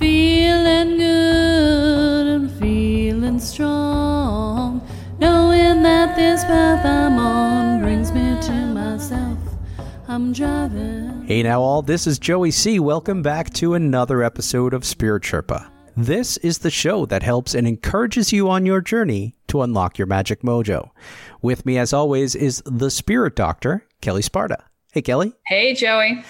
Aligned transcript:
feeling 0.00 0.96
good 0.96 2.26
and 2.26 2.50
feeling 2.52 3.38
strong, 3.38 4.80
knowing 5.18 5.82
that 5.82 6.16
this 6.16 6.42
path 6.44 6.86
I'm 6.86 7.18
on 7.18 7.82
brings 7.82 8.10
me 8.10 8.34
to 8.40 8.52
myself. 8.72 9.36
I'm 10.08 10.32
driving. 10.32 11.26
Hey 11.26 11.42
now, 11.42 11.60
all, 11.60 11.82
this 11.82 12.06
is 12.06 12.18
Joey 12.18 12.50
C. 12.50 12.80
Welcome 12.80 13.20
back 13.20 13.52
to 13.54 13.74
another 13.74 14.22
episode 14.22 14.72
of 14.72 14.86
Spirit 14.86 15.22
Sherpa. 15.22 15.70
This 15.98 16.38
is 16.38 16.58
the 16.58 16.70
show 16.70 17.04
that 17.04 17.22
helps 17.22 17.54
and 17.54 17.68
encourages 17.68 18.32
you 18.32 18.48
on 18.48 18.64
your 18.64 18.80
journey 18.80 19.36
to 19.48 19.60
unlock 19.60 19.98
your 19.98 20.06
magic 20.06 20.40
mojo. 20.40 20.88
With 21.42 21.66
me, 21.66 21.76
as 21.76 21.92
always, 21.92 22.34
is 22.34 22.62
the 22.64 22.90
Spirit 22.90 23.36
Doctor, 23.36 23.86
Kelle 24.00 24.22
Sparta. 24.22 24.64
Hey, 24.92 25.02
Kelle. 25.02 25.32
Hey, 25.44 25.74
Joey. 25.74 26.24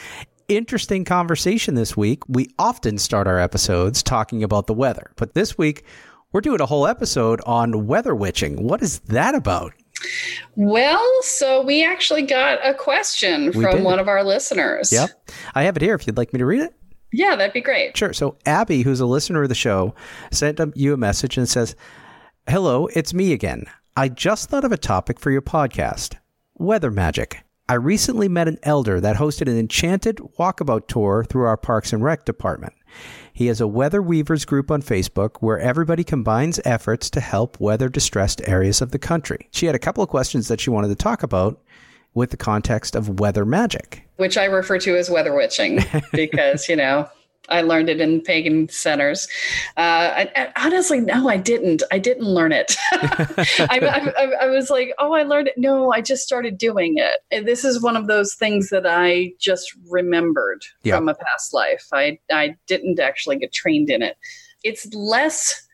Interesting 0.51 1.05
conversation 1.05 1.77
this 1.77 1.97
week. 1.97 2.29
We 2.29 2.49
often 2.59 2.99
start 2.99 3.29
our 3.29 3.39
episodes 3.39 4.03
talking 4.03 4.43
about 4.43 4.67
the 4.67 4.75
weather, 4.75 5.13
but 5.15 5.33
this 5.33 5.57
week 5.57 5.85
we're 6.33 6.41
doing 6.41 6.61
a 6.61 6.67
whole 6.67 6.89
episode 6.89 7.41
on 7.47 7.87
weather 7.87 8.17
witching. 8.17 8.65
What 8.65 8.83
is 8.83 8.99
that 9.01 9.37
about? 9.37 9.73
Well, 10.57 11.07
so 11.23 11.63
we 11.63 11.85
actually 11.85 12.23
got 12.23 12.59
a 12.69 12.75
question 12.75 13.53
We 13.55 13.63
from 13.63 13.77
did. 13.77 13.85
one 13.85 14.01
of 14.01 14.09
our 14.09 14.25
listeners. 14.25 14.91
Yep. 14.91 15.11
I 15.55 15.63
have 15.63 15.77
it 15.77 15.83
here 15.83 15.95
if 15.95 16.05
you'd 16.05 16.17
like 16.17 16.33
me 16.33 16.39
to 16.39 16.47
read 16.47 16.63
it. 16.63 16.75
Yeah, 17.13 17.37
that'd 17.37 17.53
be 17.55 17.61
great. 17.61 17.97
Sure. 17.97 18.13
So 18.13 18.37
Abby, 18.45 18.83
who's 18.83 18.99
a 18.99 19.07
listener 19.07 19.45
of 19.45 19.51
the 19.51 19.55
show, 19.55 19.95
sent 20.33 20.59
you 20.75 20.93
a 20.93 20.97
message 20.97 21.39
and 21.39 21.49
says, 21.49 21.77
"Hello, 22.49 22.89
it's 22.89 23.15
me 23.15 23.33
again. 23.33 23.67
I 23.97 24.09
just 24.09 24.51
thought 24.51 24.65
of 24.65 24.73
a 24.73 24.77
topic 24.77 25.21
for 25.21 25.31
your 25.31 25.43
podcast: 25.43 26.17
weather 26.57 26.91
magic. 26.91 27.45
I 27.71 27.75
recently 27.75 28.27
met 28.27 28.49
an 28.49 28.59
elder 28.65 29.01
that 29.01 29.15
hosted 29.15 29.47
an 29.47 29.57
enchanted 29.57 30.17
walkabout 30.17 30.89
tour 30.89 31.23
through 31.23 31.45
our 31.45 31.57
Parks 31.57 31.93
and 31.93 32.03
Rec 32.03 32.25
department. 32.25 32.73
He 33.33 33.47
has 33.47 33.61
a 33.61 33.69
weather 33.69 34.03
weavers 34.03 34.45
group 34.45 34.73
on 34.73 34.83
Facebook 34.83 35.37
where 35.39 35.61
everybody 35.61 36.03
combines 36.03 36.59
efforts 36.65 37.09
to 37.11 37.21
help 37.21 37.61
weather 37.61 37.89
distressed 37.89 38.43
areas 38.49 38.83
of 38.83 38.91
the 38.91 38.99
country. 38.99 39.47
She 39.53 39.67
had 39.67 39.77
a 39.77 39.79
couple 39.79 40.03
of 40.03 40.11
questions 40.11 40.49
that 40.49 40.61
she 40.61 40.69
wanted 40.69 40.89
to 40.89 40.97
talk 40.97 41.23
about 41.23 41.63
with 42.13 42.31
the 42.31 42.37
context 42.37 42.97
of 42.97 43.21
weather 43.21 43.45
magic. 43.45 44.03
Which 44.17 44.37
I 44.37 44.47
refer 44.47 44.81
to 44.81 44.97
as 44.97 45.09
weather 45.09 45.33
witching 45.33 45.79
because, 46.13 46.69
you 46.69 46.75
know, 46.75 47.09
I 47.49 47.63
learned 47.63 47.89
it 47.89 48.01
in 48.01 48.21
pagan 48.21 48.69
centers. 48.69 49.27
Uh, 49.77 50.13
and, 50.17 50.31
and 50.37 50.53
honestly, 50.57 51.01
no, 51.01 51.29
I 51.29 51.37
didn't. 51.37 51.83
I 51.91 51.99
didn't 51.99 52.27
learn 52.27 52.53
it. 52.53 52.77
I, 52.93 53.79
I, 53.81 54.23
I- 54.23 54.37
I 54.43 54.47
was 54.47 54.71
like, 54.71 54.93
oh, 54.99 55.13
I 55.15 55.23
learned 55.25 55.49
it. 55.49 55.55
No, 55.59 55.93
I 55.93 56.01
just 56.01 56.23
started 56.23 56.59
doing 56.59 56.95
it. 56.99 57.19
And 57.33 57.49
this 57.49 57.65
is 57.65 57.83
one 57.83 57.97
of 57.97 58.07
those 58.07 58.35
things 58.35 58.69
that 58.69 58.87
I 58.87 59.33
just 59.41 59.75
remembered 59.89 60.63
Yeah. 60.85 60.97
from 60.97 61.09
a 61.09 61.15
past 61.15 61.53
life. 61.53 61.87
I, 61.93 62.19
I 62.33 62.57
didn't 62.69 63.01
actually 63.01 63.37
get 63.37 63.53
trained 63.53 63.91
in 63.91 64.03
it. 64.03 64.17
It's 64.63 64.93
less 64.95 65.67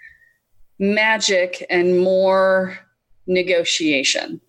magic 0.78 1.65
and 1.71 1.98
more 2.00 2.78
negotiation. 3.27 4.41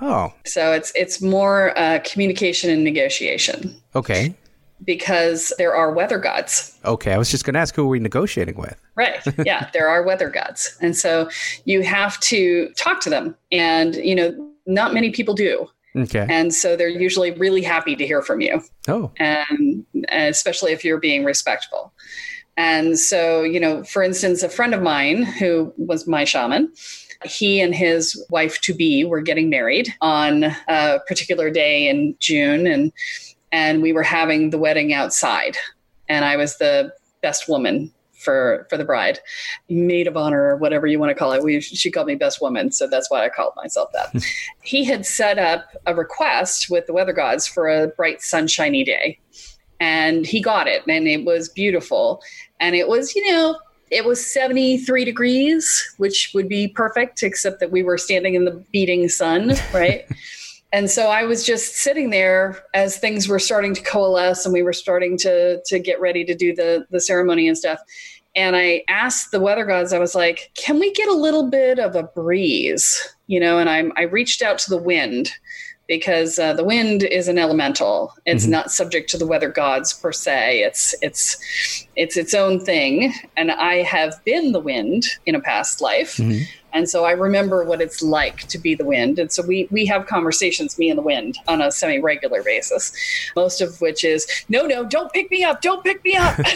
Oh, 0.00 0.32
So 0.44 0.72
it's 0.72 0.92
it's 0.94 1.22
more 1.22 1.76
uh, 1.78 2.00
communication 2.04 2.70
and 2.70 2.84
negotiation 2.84 3.74
okay. 3.94 4.34
Because 4.84 5.52
there 5.58 5.74
are 5.74 5.92
weather 5.92 6.18
gods. 6.18 6.78
Okay. 6.84 7.12
I 7.12 7.18
was 7.18 7.30
just 7.30 7.44
going 7.44 7.54
to 7.54 7.60
ask 7.60 7.74
who 7.74 7.84
are 7.84 7.88
we 7.88 7.98
negotiating 7.98 8.56
with? 8.56 8.76
Right. 8.94 9.20
Yeah, 9.44 9.70
there 9.72 9.88
are 9.88 10.02
weather 10.02 10.28
gods. 10.28 10.76
And 10.80 10.96
so 10.96 11.28
you 11.64 11.82
have 11.82 12.18
to 12.20 12.70
talk 12.76 13.00
to 13.02 13.10
them. 13.10 13.36
And, 13.52 13.94
you 13.96 14.14
know, 14.14 14.52
not 14.66 14.92
many 14.92 15.10
people 15.10 15.34
do. 15.34 15.68
Okay. 15.96 16.26
And 16.28 16.52
so 16.52 16.76
they're 16.76 16.88
usually 16.88 17.30
really 17.32 17.62
happy 17.62 17.96
to 17.96 18.06
hear 18.06 18.22
from 18.22 18.40
you. 18.40 18.62
Oh, 18.88 19.10
and 19.16 19.86
especially 20.10 20.72
if 20.72 20.84
you're 20.84 21.00
being 21.00 21.24
respectful. 21.24 21.92
And 22.56 22.98
so, 22.98 23.42
you 23.42 23.60
know, 23.60 23.84
for 23.84 24.02
instance, 24.02 24.42
a 24.42 24.48
friend 24.48 24.74
of 24.74 24.82
mine 24.82 25.22
who 25.22 25.72
was 25.76 26.06
my 26.06 26.24
shaman, 26.24 26.72
he 27.24 27.60
and 27.60 27.74
his 27.74 28.22
wife 28.30 28.60
to 28.62 28.74
be 28.74 29.04
were 29.04 29.20
getting 29.20 29.48
married 29.48 29.92
on 30.00 30.44
a 30.68 31.00
particular 31.06 31.50
day 31.50 31.88
in 31.88 32.14
June, 32.18 32.66
and 32.66 32.92
and 33.56 33.80
we 33.80 33.94
were 33.94 34.02
having 34.02 34.50
the 34.50 34.58
wedding 34.58 34.92
outside, 34.92 35.56
and 36.10 36.26
I 36.26 36.36
was 36.36 36.58
the 36.58 36.92
best 37.22 37.48
woman 37.48 37.90
for 38.12 38.66
for 38.68 38.76
the 38.76 38.84
bride, 38.84 39.18
maid 39.70 40.06
of 40.06 40.16
honor 40.16 40.42
or 40.42 40.56
whatever 40.56 40.86
you 40.86 40.98
want 40.98 41.08
to 41.08 41.14
call 41.14 41.32
it. 41.32 41.42
We 41.42 41.62
she 41.62 41.90
called 41.90 42.06
me 42.06 42.16
best 42.16 42.42
woman, 42.42 42.70
so 42.70 42.86
that's 42.86 43.10
why 43.10 43.24
I 43.24 43.30
called 43.30 43.54
myself 43.56 43.88
that. 43.94 44.22
he 44.62 44.84
had 44.84 45.06
set 45.06 45.38
up 45.38 45.68
a 45.86 45.94
request 45.94 46.68
with 46.68 46.86
the 46.86 46.92
weather 46.92 47.14
gods 47.14 47.46
for 47.46 47.66
a 47.66 47.88
bright 47.88 48.20
sunshiny 48.20 48.84
day 48.84 49.18
and 49.80 50.26
he 50.26 50.40
got 50.40 50.66
it 50.66 50.82
and 50.88 51.06
it 51.06 51.24
was 51.26 51.50
beautiful 51.50 52.22
and 52.60 52.74
it 52.74 52.88
was 52.88 53.14
you 53.14 53.30
know 53.30 53.58
it 53.90 54.06
was 54.06 54.24
73 54.32 55.04
degrees 55.04 55.94
which 55.98 56.30
would 56.34 56.48
be 56.48 56.66
perfect 56.68 57.22
except 57.22 57.60
that 57.60 57.70
we 57.70 57.82
were 57.82 57.98
standing 57.98 58.34
in 58.34 58.46
the 58.46 58.64
beating 58.72 59.06
sun 59.08 59.52
right 59.74 60.06
and 60.76 60.90
so 60.90 61.08
i 61.08 61.24
was 61.24 61.44
just 61.44 61.76
sitting 61.76 62.10
there 62.10 62.62
as 62.74 62.98
things 62.98 63.26
were 63.28 63.38
starting 63.38 63.74
to 63.74 63.82
coalesce 63.82 64.44
and 64.44 64.52
we 64.52 64.62
were 64.62 64.72
starting 64.74 65.16
to 65.16 65.60
to 65.64 65.78
get 65.78 65.98
ready 66.00 66.24
to 66.24 66.34
do 66.34 66.54
the 66.54 66.86
the 66.90 67.00
ceremony 67.00 67.48
and 67.48 67.56
stuff 67.56 67.80
and 68.34 68.54
i 68.56 68.82
asked 68.88 69.30
the 69.30 69.40
weather 69.40 69.64
gods 69.64 69.92
i 69.92 69.98
was 69.98 70.14
like 70.14 70.50
can 70.54 70.78
we 70.78 70.92
get 70.92 71.08
a 71.08 71.12
little 71.26 71.48
bit 71.50 71.78
of 71.78 71.96
a 71.96 72.02
breeze 72.02 72.86
you 73.26 73.40
know 73.40 73.58
and 73.58 73.70
i 73.70 73.84
i 73.96 74.02
reached 74.02 74.42
out 74.42 74.58
to 74.58 74.70
the 74.70 74.82
wind 74.92 75.30
because 75.88 76.38
uh, 76.40 76.52
the 76.52 76.64
wind 76.64 77.04
is 77.04 77.28
an 77.28 77.38
elemental. 77.38 78.12
It's 78.26 78.44
Mhm. 78.44 78.50
not 78.50 78.72
subject 78.72 79.08
to 79.10 79.18
the 79.18 79.26
weather 79.26 79.48
gods 79.48 79.92
per 79.94 80.10
se. 80.10 80.62
It's 80.64 80.96
it's 81.00 81.36
it's 81.94 82.16
its 82.16 82.34
own 82.34 82.58
thing. 82.64 83.14
And 83.36 83.52
I 83.52 83.82
have 83.82 84.14
been 84.24 84.50
the 84.50 84.58
wind 84.58 85.04
in 85.26 85.36
a 85.36 85.40
past 85.40 85.80
life, 85.80 86.16
Mhm. 86.16 86.42
And 86.72 86.88
so 86.88 87.04
I 87.04 87.12
remember 87.12 87.64
what 87.64 87.80
it's 87.80 88.02
like 88.02 88.46
to 88.48 88.58
be 88.58 88.74
the 88.74 88.84
wind. 88.84 89.18
And 89.18 89.30
so 89.32 89.42
we 89.46 89.68
we 89.70 89.86
have 89.86 90.06
conversations, 90.06 90.78
me 90.78 90.90
and 90.90 90.98
the 90.98 91.02
wind, 91.02 91.38
on 91.48 91.62
a 91.62 91.70
semi 91.70 91.98
regular 91.98 92.42
basis. 92.42 92.92
Most 93.34 93.60
of 93.60 93.80
which 93.80 94.04
is, 94.04 94.26
no, 94.48 94.66
no, 94.66 94.84
don't 94.84 95.12
pick 95.12 95.30
me 95.30 95.44
up, 95.44 95.62
don't 95.62 95.82
pick 95.82 96.04
me 96.04 96.14
up. 96.16 96.36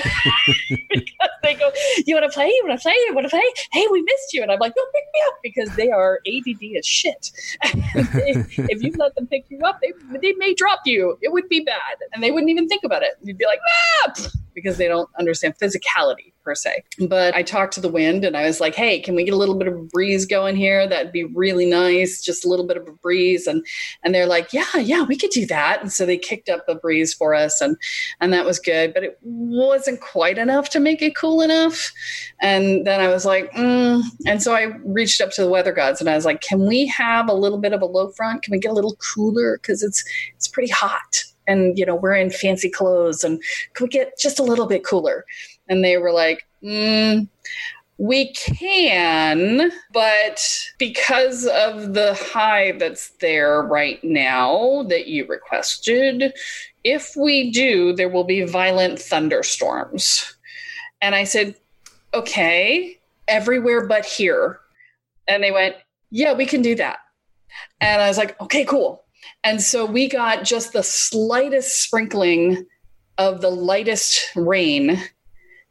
because 0.90 1.30
they 1.42 1.54
go, 1.54 1.70
you 2.06 2.14
want 2.14 2.30
to 2.30 2.34
play? 2.34 2.46
You 2.46 2.62
want 2.66 2.78
to 2.78 2.82
play? 2.82 2.94
You 3.06 3.14
want 3.14 3.24
to 3.26 3.30
play? 3.30 3.42
Hey, 3.72 3.86
we 3.90 4.02
missed 4.02 4.32
you. 4.32 4.42
And 4.42 4.50
I'm 4.52 4.58
like, 4.58 4.74
don't 4.74 4.92
pick 4.92 5.04
me 5.14 5.20
up 5.28 5.34
because 5.42 5.76
they 5.76 5.90
are 5.90 6.20
ADD 6.26 6.76
as 6.78 6.86
shit. 6.86 7.30
They- 7.94 8.44
if 8.70 8.82
you 8.82 8.92
let 8.98 9.14
them 9.14 9.26
pick 9.26 9.46
you 9.48 9.58
up, 9.60 9.80
they, 9.80 9.92
they 10.20 10.32
may 10.34 10.54
drop 10.54 10.80
you. 10.84 11.18
It 11.22 11.32
would 11.32 11.48
be 11.48 11.60
bad. 11.60 11.96
And 12.12 12.22
they 12.22 12.30
wouldn't 12.30 12.50
even 12.50 12.68
think 12.68 12.84
about 12.84 13.02
it. 13.02 13.12
You'd 13.22 13.38
be 13.38 13.46
like, 13.46 13.60
ah, 14.04 14.12
pfft," 14.16 14.36
because 14.54 14.76
they 14.76 14.88
don't 14.88 15.08
understand 15.18 15.54
physicality 15.58 16.32
per 16.44 16.54
se. 16.54 16.82
But 17.08 17.34
I 17.34 17.42
talked 17.42 17.74
to 17.74 17.80
the 17.80 17.88
wind 17.88 18.24
and 18.24 18.36
I 18.36 18.44
was 18.44 18.60
like, 18.60 18.74
hey, 18.74 19.00
can 19.00 19.14
we 19.14 19.24
get 19.24 19.34
a 19.34 19.36
little 19.36 19.54
bit 19.54 19.68
of 19.68 19.88
breeze 19.90 20.26
going 20.26 20.56
here? 20.56 20.88
That'd 20.88 21.12
be 21.12 21.24
really 21.24 21.66
nice. 21.66 22.22
Just 22.22 22.44
a 22.44 22.48
little 22.48 22.66
bit 22.66 22.76
of 22.76 22.88
a 22.88 22.92
breeze. 22.92 23.46
And 23.46 23.64
and 24.02 24.14
they're 24.14 24.26
like, 24.26 24.52
yeah, 24.52 24.76
yeah, 24.76 25.02
we 25.02 25.16
could 25.16 25.30
do 25.30 25.46
that. 25.46 25.80
And 25.80 25.92
so 25.92 26.06
they 26.06 26.18
kicked 26.18 26.48
up 26.48 26.64
a 26.68 26.74
breeze 26.74 27.14
for 27.14 27.34
us 27.34 27.60
and 27.60 27.76
and 28.20 28.32
that 28.32 28.44
was 28.44 28.58
good. 28.58 28.94
But 28.94 29.04
it 29.04 29.18
wasn't 29.22 30.00
quite 30.00 30.38
enough 30.38 30.70
to 30.70 30.80
make 30.80 31.02
it 31.02 31.16
cool 31.16 31.40
enough. 31.40 31.92
And 32.40 32.86
then 32.86 33.00
I 33.00 33.08
was 33.08 33.24
like, 33.24 33.52
mm. 33.52 34.02
and 34.26 34.42
so 34.42 34.54
I 34.54 34.72
reached 34.84 35.20
up 35.20 35.30
to 35.32 35.42
the 35.42 35.48
weather 35.48 35.72
gods 35.72 36.00
and 36.00 36.08
I 36.08 36.16
was 36.16 36.24
like, 36.24 36.40
can 36.40 36.66
we 36.66 36.86
have 36.86 37.28
a 37.28 37.34
little 37.34 37.58
bit 37.58 37.72
of 37.72 37.82
a 37.82 37.86
low 37.86 38.10
front? 38.10 38.42
Can 38.42 38.52
we 38.52 38.58
get 38.58 38.70
a 38.70 38.74
little 38.74 38.96
cooler? 38.96 39.58
Because 39.58 39.82
it's 39.82 40.04
it's 40.34 40.48
pretty 40.48 40.70
hot. 40.70 41.24
And 41.50 41.76
you 41.78 41.84
know, 41.84 41.96
we're 41.96 42.14
in 42.14 42.30
fancy 42.30 42.70
clothes 42.70 43.24
and 43.24 43.42
can 43.74 43.84
we 43.84 43.88
get 43.88 44.18
just 44.18 44.38
a 44.38 44.44
little 44.44 44.66
bit 44.66 44.84
cooler? 44.84 45.24
And 45.68 45.84
they 45.84 45.98
were 45.98 46.12
like, 46.12 46.46
mm, 46.62 47.28
we 47.98 48.32
can, 48.32 49.70
but 49.92 50.40
because 50.78 51.46
of 51.46 51.92
the 51.92 52.14
high 52.14 52.72
that's 52.72 53.10
there 53.20 53.60
right 53.62 54.02
now 54.02 54.84
that 54.88 55.06
you 55.06 55.26
requested, 55.26 56.32
if 56.82 57.14
we 57.14 57.50
do, 57.50 57.92
there 57.92 58.08
will 58.08 58.24
be 58.24 58.44
violent 58.46 58.98
thunderstorms. 58.98 60.34
And 61.02 61.14
I 61.14 61.24
said, 61.24 61.56
okay, 62.14 62.98
everywhere 63.28 63.86
but 63.86 64.06
here. 64.06 64.60
And 65.28 65.42
they 65.42 65.52
went, 65.52 65.76
yeah, 66.10 66.32
we 66.32 66.46
can 66.46 66.62
do 66.62 66.74
that. 66.76 67.00
And 67.80 68.00
I 68.00 68.08
was 68.08 68.18
like, 68.18 68.40
okay, 68.40 68.64
cool. 68.64 69.04
And 69.44 69.62
so 69.62 69.84
we 69.84 70.08
got 70.08 70.44
just 70.44 70.72
the 70.72 70.82
slightest 70.82 71.82
sprinkling 71.82 72.66
of 73.18 73.40
the 73.40 73.50
lightest 73.50 74.20
rain, 74.34 74.98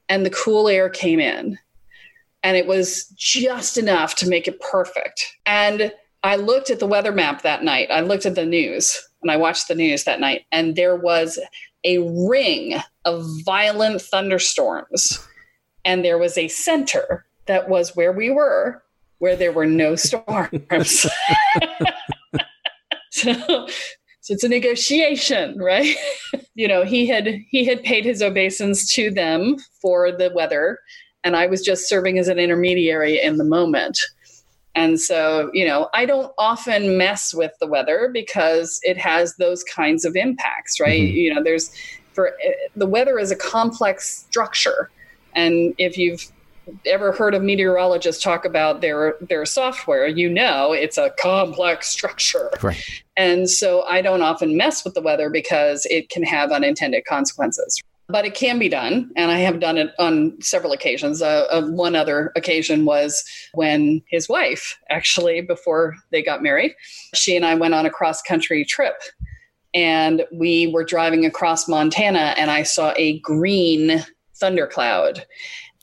and 0.08 0.26
the 0.26 0.30
cool 0.30 0.68
air 0.68 0.90
came 0.90 1.20
in. 1.20 1.58
And 2.44 2.56
it 2.56 2.68
was 2.68 3.06
just 3.18 3.78
enough 3.78 4.16
to 4.16 4.30
make 4.30 4.48
it 4.48 4.62
perfect. 4.62 5.38
And 5.46 5.92
I 6.24 6.36
looked 6.36 6.70
at 6.70 6.80
the 6.80 6.88
weather 6.88 7.12
map 7.12 7.42
that 7.42 7.64
night. 7.64 7.90
I 7.92 8.02
looked 8.02 8.26
at 8.26 8.36
the 8.36 8.46
news 8.46 9.02
and 9.22 9.32
I 9.32 9.38
watched 9.38 9.68
the 9.68 9.76
news 9.76 10.06
that 10.06 10.20
night, 10.20 10.46
and 10.52 10.76
there 10.76 10.96
was 10.96 11.40
a 11.84 11.98
ring 12.28 12.76
of 13.06 13.26
violent 13.46 14.02
thunderstorms. 14.02 15.28
And 15.86 16.04
there 16.06 16.18
was 16.18 16.38
a 16.38 16.48
center 16.48 17.26
that 17.46 17.68
was 17.68 17.96
where 17.96 18.12
we 18.12 18.30
were, 18.30 18.84
where 19.18 19.36
there 19.36 19.52
were 19.52 19.66
no 19.66 19.96
storms. 19.98 20.62
so, 23.22 23.68
so 24.22 24.34
it's 24.34 24.44
a 24.44 24.50
negotiation, 24.50 25.58
right? 25.58 25.96
you 26.56 26.68
know, 26.68 26.84
he 26.84 27.08
had 27.08 27.28
he 27.50 27.66
had 27.66 27.84
paid 27.84 28.06
his 28.06 28.22
obeisance 28.22 28.94
to 28.96 29.12
them 29.12 29.58
for 29.82 30.12
the 30.12 30.32
weather, 30.34 30.80
and 31.24 31.36
I 31.36 31.48
was 31.48 31.62
just 31.62 31.88
serving 31.88 32.20
as 32.20 32.28
an 32.28 32.40
intermediary 32.40 33.22
in 33.22 33.38
the 33.38 33.44
moment. 33.44 34.00
And 34.76 35.00
so, 35.00 35.50
you 35.54 35.68
know, 35.68 35.90
I 35.94 36.06
don't 36.06 36.32
often 36.38 36.98
mess 36.98 37.34
with 37.34 37.52
the 37.60 37.68
weather 37.68 38.10
because 38.14 38.80
it 38.84 38.98
has 38.98 39.36
those 39.36 39.64
kinds 39.64 40.06
of 40.06 40.16
impacts, 40.16 40.80
right? 40.80 41.02
Mhm. 41.02 41.14
You 41.14 41.34
know, 41.34 41.44
there's 41.44 41.72
for 42.14 42.34
the 42.76 42.88
weather 42.88 43.20
is 43.20 43.32
a 43.32 43.36
complex 43.36 44.26
structure, 44.30 44.90
and 45.36 45.74
if 45.78 45.98
you've 45.98 46.32
ever 46.86 47.12
heard 47.12 47.34
a 47.34 47.40
meteorologist 47.40 48.22
talk 48.22 48.46
about 48.46 48.82
their 48.82 49.16
their 49.22 49.46
software, 49.46 50.08
you 50.08 50.30
know 50.30 50.74
it's 50.74 50.98
a 50.98 51.12
complex 51.20 51.88
structure. 51.88 52.50
Right. 52.62 52.84
And 53.18 53.50
so 53.50 53.84
I 53.84 54.02
don't 54.02 54.22
often 54.22 54.58
mess 54.58 54.84
with 54.84 54.94
the 54.94 55.02
weather 55.02 55.30
because 55.30 55.86
it 55.90 56.10
can 56.10 56.24
have 56.24 56.52
unintended 56.52 57.06
consequences. 57.06 57.82
But 58.08 58.26
it 58.26 58.34
can 58.34 58.58
be 58.58 58.70
done, 58.70 59.12
and 59.16 59.30
I 59.30 59.38
have 59.40 59.60
done 59.60 59.78
it 59.78 59.92
on 60.00 60.42
several 60.42 60.74
occasions. 60.74 61.22
Uh, 61.22 61.46
uh, 61.52 61.68
one 61.68 61.96
other 61.96 62.32
occasion 62.36 62.86
was 62.86 63.24
when 63.54 64.02
his 64.08 64.28
wife, 64.28 64.76
actually, 64.90 65.42
before 65.42 65.96
they 66.12 66.24
got 66.24 66.42
married, 66.42 66.74
she 67.14 67.36
and 67.36 67.46
I 67.46 67.54
went 67.54 67.76
on 67.76 67.86
a 67.86 67.92
cross 67.92 68.24
country 68.24 68.66
trip. 68.66 68.96
And 69.76 70.26
we 70.34 70.66
were 70.74 70.84
driving 70.84 71.24
across 71.24 71.68
Montana, 71.68 72.34
and 72.36 72.50
I 72.50 72.64
saw 72.64 72.94
a 72.98 73.20
green 73.20 74.04
thundercloud. 74.40 75.26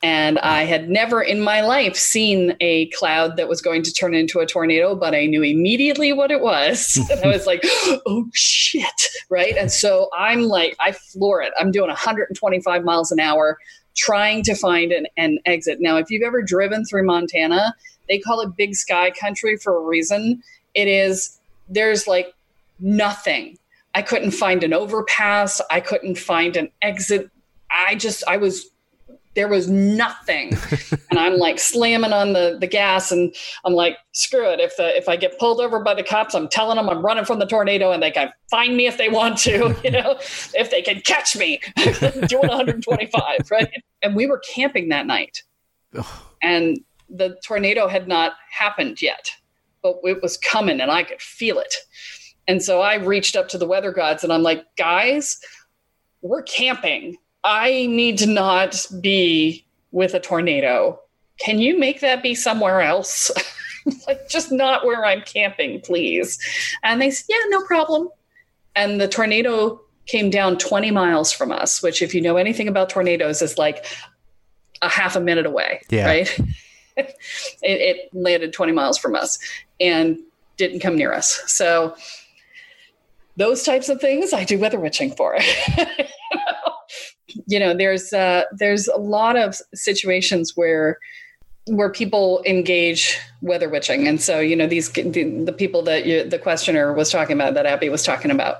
And 0.07 0.39
I 0.39 0.63
had 0.63 0.89
never 0.89 1.21
in 1.21 1.41
my 1.41 1.63
life 1.63 1.97
seen 1.97 2.57
a 2.61 2.87
cloud 2.91 3.37
that 3.37 3.49
was 3.49 3.61
going 3.61 3.83
to 3.83 3.93
turn 3.93 4.15
into 4.15 4.39
a 4.39 4.47
tornado, 4.47 4.95
but 4.95 5.17
I 5.17 5.27
knew 5.27 5.43
immediately 5.43 6.13
what 6.13 6.31
it 6.31 6.41
was. 6.41 6.97
and 7.11 7.25
I 7.25 7.27
was 7.27 7.45
like, 7.45 7.61
oh 7.65 8.29
shit. 8.33 9.03
Right. 9.29 9.57
And 9.57 9.73
so 9.73 10.09
I'm 10.17 10.43
like, 10.43 10.77
I 10.79 10.93
floor 10.93 11.43
it. 11.43 11.53
I'm 11.59 11.73
doing 11.73 11.89
125 11.89 12.85
miles 12.85 13.11
an 13.11 13.19
hour 13.19 13.59
trying 13.97 14.45
to 14.45 14.55
find 14.55 14.93
an, 14.93 15.09
an 15.17 15.41
exit. 15.45 15.79
Now, 15.81 15.97
if 15.97 16.09
you've 16.09 16.23
ever 16.23 16.41
driven 16.41 16.85
through 16.85 17.05
Montana, 17.05 17.75
they 18.09 18.21
call 18.21 18.41
it 18.43 18.57
big 18.57 18.77
sky 18.77 19.11
country 19.11 19.57
for 19.57 19.77
a 19.77 19.81
reason. 19.81 20.41
It 20.75 20.87
is, 20.87 21.37
there's 21.69 22.07
like 22.07 22.33
nothing. 22.79 23.59
I 23.97 24.03
couldn't 24.03 24.31
find 24.31 24.63
an 24.63 24.73
overpass. 24.73 25.61
I 25.69 25.81
couldn't 25.81 26.17
find 26.17 26.57
an 26.57 26.71
exit. 26.81 27.29
I 27.73 27.97
just, 27.97 28.23
I 28.29 28.37
was 28.37 28.71
there 29.37 29.47
was 29.47 29.69
nothing. 29.71 30.57
And 31.09 31.21
i'm 31.21 31.39
like 31.39 31.59
slamming 31.59 32.13
on 32.13 32.33
the, 32.33 32.59
the 32.61 32.67
gas 32.67 33.13
and 33.13 33.35
i'm 33.65 33.73
like 33.73 33.97
screw 34.13 34.51
it. 34.51 34.61
If 34.61 34.77
the 34.77 34.97
if 34.97 35.09
i 35.09 35.17
get 35.17 35.39
pulled 35.39 35.61
over 35.61 35.81
by 35.81 35.95
the 35.95 36.03
cops 36.03 36.35
i'm 36.35 36.49
telling 36.49 36.77
them 36.77 36.91
i'm 36.91 37.03
running 37.03 37.25
from 37.25 37.39
the 37.39 37.47
tornado 37.47 37.93
and 37.93 38.03
they 38.03 38.11
can 38.11 38.31
find 38.51 38.77
me 38.77 38.87
if 38.87 38.99
they 38.99 39.09
want 39.09 39.39
to 39.39 39.75
you 39.85 39.91
know 39.93 40.17
if 40.19 40.71
they 40.71 40.83
can 40.83 41.01
catch 41.03 41.37
me. 41.37 41.61
Doing 41.77 42.49
125 42.49 43.51
right? 43.51 43.71
And 44.03 44.17
we 44.17 44.27
were 44.27 44.43
camping 44.55 44.89
that 44.89 45.07
night. 45.07 45.43
And 46.43 46.81
the 47.09 47.39
tornado 47.47 47.87
had 47.87 48.09
not 48.09 48.33
happened 48.51 49.01
yet 49.01 49.31
but 49.83 50.01
it 50.03 50.21
was 50.21 50.37
coming 50.37 50.81
and 50.81 50.91
i 50.91 51.05
could 51.05 51.23
feel 51.23 51.59
it. 51.59 51.75
And 52.49 52.63
so 52.63 52.81
i 52.81 52.97
reached 52.97 53.37
up 53.37 53.49
to 53.51 53.59
the 53.59 53.67
weather 53.67 53.93
gods 53.93 54.25
and 54.25 54.33
i'm 54.33 54.43
like 54.43 54.65
guys 54.77 55.39
we're 56.21 56.43
camping 56.43 57.17
I 57.47 57.87
need 57.87 58.19
to 58.19 58.27
not 58.27 58.85
be 59.01 59.65
with 59.93 60.15
a 60.15 60.21
tornado. 60.21 61.01
Can 61.39 61.61
you 61.61 61.79
make 61.79 62.01
that 62.01 62.23
be 62.23 62.35
somewhere 62.35 62.81
else? 62.81 63.31
like, 64.09 64.29
just 64.29 64.51
not 64.51 64.85
where 64.85 65.05
I'm 65.05 65.23
camping, 65.23 65.81
please. 65.81 66.39
And 66.83 67.01
they 67.01 67.11
said, 67.11 67.25
Yeah, 67.29 67.37
no 67.49 67.65
problem. 67.65 68.09
And 68.75 69.01
the 69.01 69.07
tornado 69.07 69.81
came 70.07 70.29
down 70.29 70.59
20 70.59 70.91
miles 70.91 71.33
from 71.33 71.53
us, 71.53 71.83
which, 71.83 72.03
if 72.03 72.15
you 72.15 72.21
know 72.21 72.37
anything 72.37 72.67
about 72.67 72.91
tornadoes, 72.91 73.41
is 73.43 73.57
like 73.57 73.87
a 74.83 74.89
half 74.89 75.15
a 75.15 75.21
minute 75.21 75.47
away, 75.47 75.81
Yeah. 75.89 76.07
right? 76.07 76.39
it, 76.97 77.15
it 77.63 78.11
landed 78.13 78.53
20 78.53 78.73
miles 78.73 78.99
from 78.99 79.15
us 79.15 79.39
and 79.81 80.19
didn't 80.57 80.81
come 80.81 80.97
near 80.97 81.13
us. 81.13 81.43
So, 81.47 81.97
those 83.37 83.63
types 83.63 83.89
of 83.89 84.01
things 84.01 84.33
I 84.33 84.43
do 84.45 84.59
weather 84.59 84.81
witching 84.81 85.13
for. 85.13 85.39
you 87.47 87.59
know 87.59 87.75
there's 87.75 88.13
uh, 88.13 88.45
there's 88.53 88.89
a 88.89 88.97
lot 88.99 89.37
of 89.37 89.57
situations 89.75 90.57
where 90.57 90.99
where 91.69 91.91
people 91.91 92.43
engage 92.47 93.19
weather 93.43 93.69
witching 93.69 94.07
and 94.07 94.21
so 94.21 94.39
you 94.39 94.55
know 94.55 94.67
these 94.69 94.91
the, 94.93 95.43
the 95.45 95.53
people 95.53 95.83
that 95.83 96.07
you, 96.07 96.23
the 96.23 96.39
questioner 96.39 96.93
was 96.93 97.11
talking 97.11 97.35
about 97.35 97.55
that 97.55 97.67
abby 97.67 97.89
was 97.89 98.05
talking 98.05 98.31
about 98.31 98.59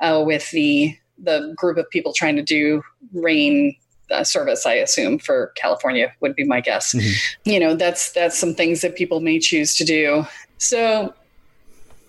uh, 0.00 0.22
with 0.24 0.50
the 0.52 0.96
the 1.18 1.52
group 1.56 1.76
of 1.76 1.88
people 1.90 2.12
trying 2.14 2.34
to 2.36 2.42
do 2.42 2.82
rain 3.12 3.76
uh, 4.10 4.24
service 4.24 4.64
i 4.64 4.72
assume 4.72 5.18
for 5.18 5.52
california 5.56 6.10
would 6.20 6.34
be 6.34 6.44
my 6.44 6.60
guess 6.62 6.94
Mhm. 6.94 7.34
you 7.44 7.60
know 7.60 7.74
that's 7.74 8.12
that's 8.12 8.38
some 8.38 8.54
things 8.54 8.80
that 8.80 8.96
people 8.96 9.20
may 9.20 9.38
choose 9.38 9.76
to 9.76 9.84
do 9.84 10.24
so 10.56 11.12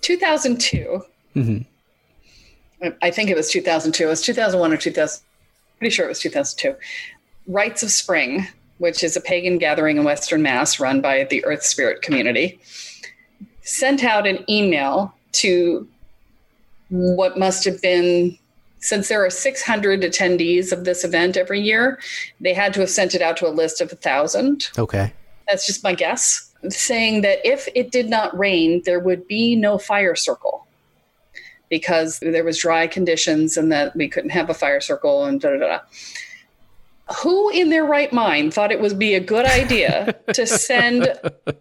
2002 0.02 1.02
Mhm. 1.36 1.66
I 3.02 3.10
think 3.12 3.30
it 3.32 3.36
was 3.36 3.50
2002. 3.52 4.04
It 4.04 4.08
was 4.08 4.22
2001 4.22 4.72
or 4.72 4.78
2000. 4.78 5.24
Pretty 5.80 5.94
sure 5.94 6.06
it 6.06 6.10
was 6.10 6.20
2002. 6.20 6.76
Rites 7.48 7.84
of 7.84 7.92
Spring, 7.92 8.48
which 8.78 9.04
is 9.04 9.16
a 9.16 9.22
pagan 9.22 9.58
gathering 9.58 9.98
in 9.98 10.04
Western 10.04 10.42
Mass 10.42 10.80
run 10.80 11.02
by 11.02 11.26
the 11.26 11.44
Earth 11.46 11.64
Spirit 11.64 12.02
community, 12.02 12.60
sent 13.62 14.04
out 14.04 14.28
an 14.28 14.44
email 14.50 15.14
to 15.34 15.88
what 16.90 17.38
must 17.38 17.66
have 17.66 17.82
been 17.82 18.38
since 18.80 19.10
there 19.10 19.26
are 19.26 19.30
600 19.30 20.02
attendees 20.02 20.72
of 20.72 20.86
this 20.86 21.04
event 21.04 21.36
every 21.36 21.60
year, 21.60 22.00
they 22.40 22.54
had 22.54 22.74
to 22.76 22.80
have 22.82 22.90
sent 22.90 23.16
it 23.16 23.22
out 23.22 23.36
to 23.38 23.48
a 23.48 23.50
list 23.50 23.82
of 23.82 23.92
a 23.92 23.96
thousand. 23.96 24.70
Okay. 24.78 25.12
That's 25.48 25.66
just 25.66 25.84
my 25.84 25.96
guess. 25.96 26.54
Saying 26.70 27.22
that 27.22 27.40
if 27.44 27.68
it 27.76 27.92
did 27.92 28.10
not 28.10 28.38
rain, 28.38 28.82
there 28.86 29.00
would 29.00 29.28
be 29.28 29.56
no 29.56 29.78
fire 29.78 30.16
circle 30.16 30.67
because 31.70 32.20
there 32.20 32.44
was 32.44 32.58
dry 32.58 32.88
conditions 32.88 33.58
and 33.58 33.72
that 33.72 33.96
we 33.96 34.08
couldn't 34.08 34.32
have 34.32 34.50
a 34.50 34.54
fire 34.54 34.82
circle 34.82 35.26
and 35.26 35.42
da 35.42 35.52
da 35.52 35.58
da. 35.58 35.80
Who 37.22 37.50
in 37.50 37.70
their 37.70 37.86
right 37.86 38.12
mind 38.12 38.54
thought 38.54 38.72
it 38.72 38.82
would 38.82 39.00
be 39.00 39.16
a 39.16 39.20
good 39.20 39.46
idea 39.46 40.14
to 40.34 40.46
send 40.48 41.14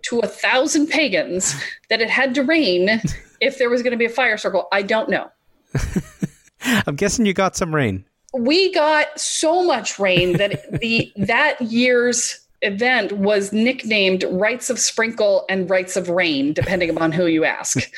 to 0.02 0.18
a 0.18 0.26
thousand 0.26 0.88
pagans 0.88 1.54
that 1.88 2.00
it 2.00 2.10
had 2.10 2.34
to 2.34 2.42
rain 2.42 3.00
if 3.40 3.58
there 3.58 3.70
was 3.70 3.82
going 3.82 3.92
to 3.92 3.96
be 3.96 4.06
a 4.06 4.10
fire 4.10 4.38
circle? 4.38 4.66
I 4.72 4.82
don't 4.82 5.08
know. 5.08 5.30
I'm 6.86 6.96
guessing 6.96 7.26
you 7.26 7.34
got 7.34 7.56
some 7.56 7.74
rain. 7.74 8.04
We 8.34 8.72
got 8.72 9.18
so 9.18 9.64
much 9.64 9.98
rain 9.98 10.36
that 10.38 10.80
the 10.80 11.12
that 11.16 11.60
year's 11.60 12.40
event 12.62 13.12
was 13.12 13.52
nicknamed 13.52 14.24
Rites 14.30 14.70
of 14.70 14.78
Sprinkle 14.78 15.44
and 15.48 15.68
Rites 15.70 15.96
of 15.96 16.08
Rain, 16.08 16.52
depending 16.52 16.90
upon 16.90 17.12
who 17.12 17.26
you 17.26 17.44
ask, 17.44 17.90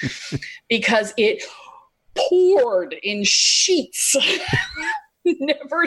because 0.69 1.15
it 1.17 1.43
poured 2.29 2.95
in 3.03 3.23
sheets. 3.25 4.17
never, 5.25 5.85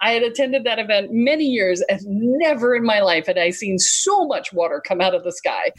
I 0.00 0.12
had 0.12 0.22
attended 0.22 0.64
that 0.64 0.78
event 0.78 1.08
many 1.12 1.44
years, 1.44 1.82
and 1.88 2.00
never 2.04 2.74
in 2.74 2.84
my 2.84 3.00
life 3.00 3.26
had 3.26 3.38
I 3.38 3.50
seen 3.50 3.78
so 3.78 4.26
much 4.26 4.52
water 4.52 4.82
come 4.84 5.00
out 5.00 5.14
of 5.14 5.24
the 5.24 5.32
sky. 5.32 5.72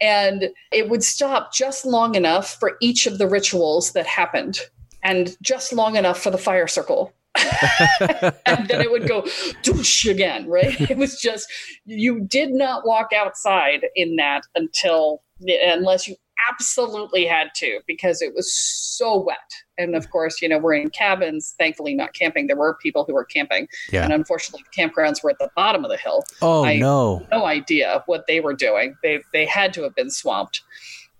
And 0.00 0.50
it 0.72 0.90
would 0.90 1.02
stop 1.02 1.54
just 1.54 1.86
long 1.86 2.14
enough 2.14 2.56
for 2.60 2.76
each 2.80 3.06
of 3.06 3.18
the 3.18 3.26
rituals 3.26 3.92
that 3.92 4.06
happened, 4.06 4.60
and 5.02 5.36
just 5.42 5.72
long 5.72 5.96
enough 5.96 6.20
for 6.20 6.30
the 6.30 6.38
fire 6.38 6.66
circle 6.66 7.12
and 8.46 8.68
then 8.68 8.80
it 8.80 8.90
would 8.90 9.08
go 9.08 9.22
doosh 9.62 10.10
again, 10.10 10.48
right? 10.48 10.80
It 10.90 10.96
was 10.96 11.20
just 11.20 11.50
you 11.84 12.20
did 12.20 12.50
not 12.50 12.86
walk 12.86 13.12
outside 13.12 13.86
in 13.94 14.16
that 14.16 14.42
until 14.54 15.22
unless 15.40 16.08
you 16.08 16.16
absolutely 16.50 17.24
had 17.26 17.48
to 17.56 17.80
because 17.86 18.22
it 18.22 18.34
was 18.34 18.52
so 18.54 19.18
wet. 19.20 19.36
And 19.78 19.94
of 19.94 20.10
course, 20.10 20.40
you 20.40 20.48
know, 20.48 20.58
we're 20.58 20.74
in 20.74 20.90
cabins, 20.90 21.54
thankfully 21.58 21.94
not 21.94 22.12
camping. 22.14 22.46
There 22.46 22.56
were 22.56 22.74
people 22.82 23.04
who 23.04 23.14
were 23.14 23.24
camping. 23.24 23.68
Yeah. 23.90 24.04
And 24.04 24.12
unfortunately 24.12 24.64
the 24.70 24.82
campgrounds 24.82 25.22
were 25.22 25.30
at 25.30 25.38
the 25.38 25.50
bottom 25.56 25.84
of 25.84 25.90
the 25.90 25.96
hill. 25.96 26.24
Oh 26.42 26.64
I- 26.64 26.76
no. 26.78 27.26
No 27.30 27.44
idea 27.44 28.02
what 28.06 28.26
they 28.26 28.40
were 28.40 28.54
doing. 28.54 28.96
They 29.02 29.20
they 29.32 29.44
had 29.44 29.72
to 29.74 29.82
have 29.82 29.94
been 29.94 30.10
swamped. 30.10 30.62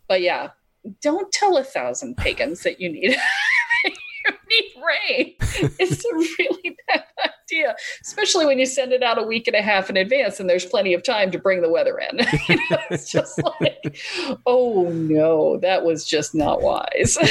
But 0.09 0.21
yeah, 0.23 0.51
don't 1.03 1.31
tell 1.33 1.57
a 1.57 1.65
thousand 1.65 2.17
pagans 2.17 2.63
that 2.63 2.81
you 2.81 2.89
need 2.91 3.17
you 3.85 4.33
need 4.49 4.83
rain. 4.87 5.35
It's 5.79 6.05
a 6.05 6.15
really 6.15 6.77
bad 6.89 7.05
idea, 7.47 7.75
especially 8.03 8.47
when 8.47 8.59
you 8.59 8.67
send 8.67 8.93
it 8.93 9.03
out 9.03 9.19
a 9.19 9.23
week 9.23 9.47
and 9.47 9.57
a 9.57 9.63
half 9.63 9.89
in 9.91 9.97
advance 9.97 10.41
and 10.41 10.49
there's 10.49 10.67
plenty 10.67 10.95
of 10.95 11.03
time 11.03 11.31
to 11.31 11.39
bring 11.39 11.63
the 11.63 11.71
weather 11.71 11.99
in. 11.99 12.21
You 12.49 12.57
know, 12.71 12.79
it's 12.91 13.11
just 13.17 13.41
like, 13.61 13.99
oh 14.47 14.89
no, 14.91 15.59
that 15.59 15.85
was 15.85 16.05
just 16.05 16.35
not 16.35 16.63
wise. 16.63 17.19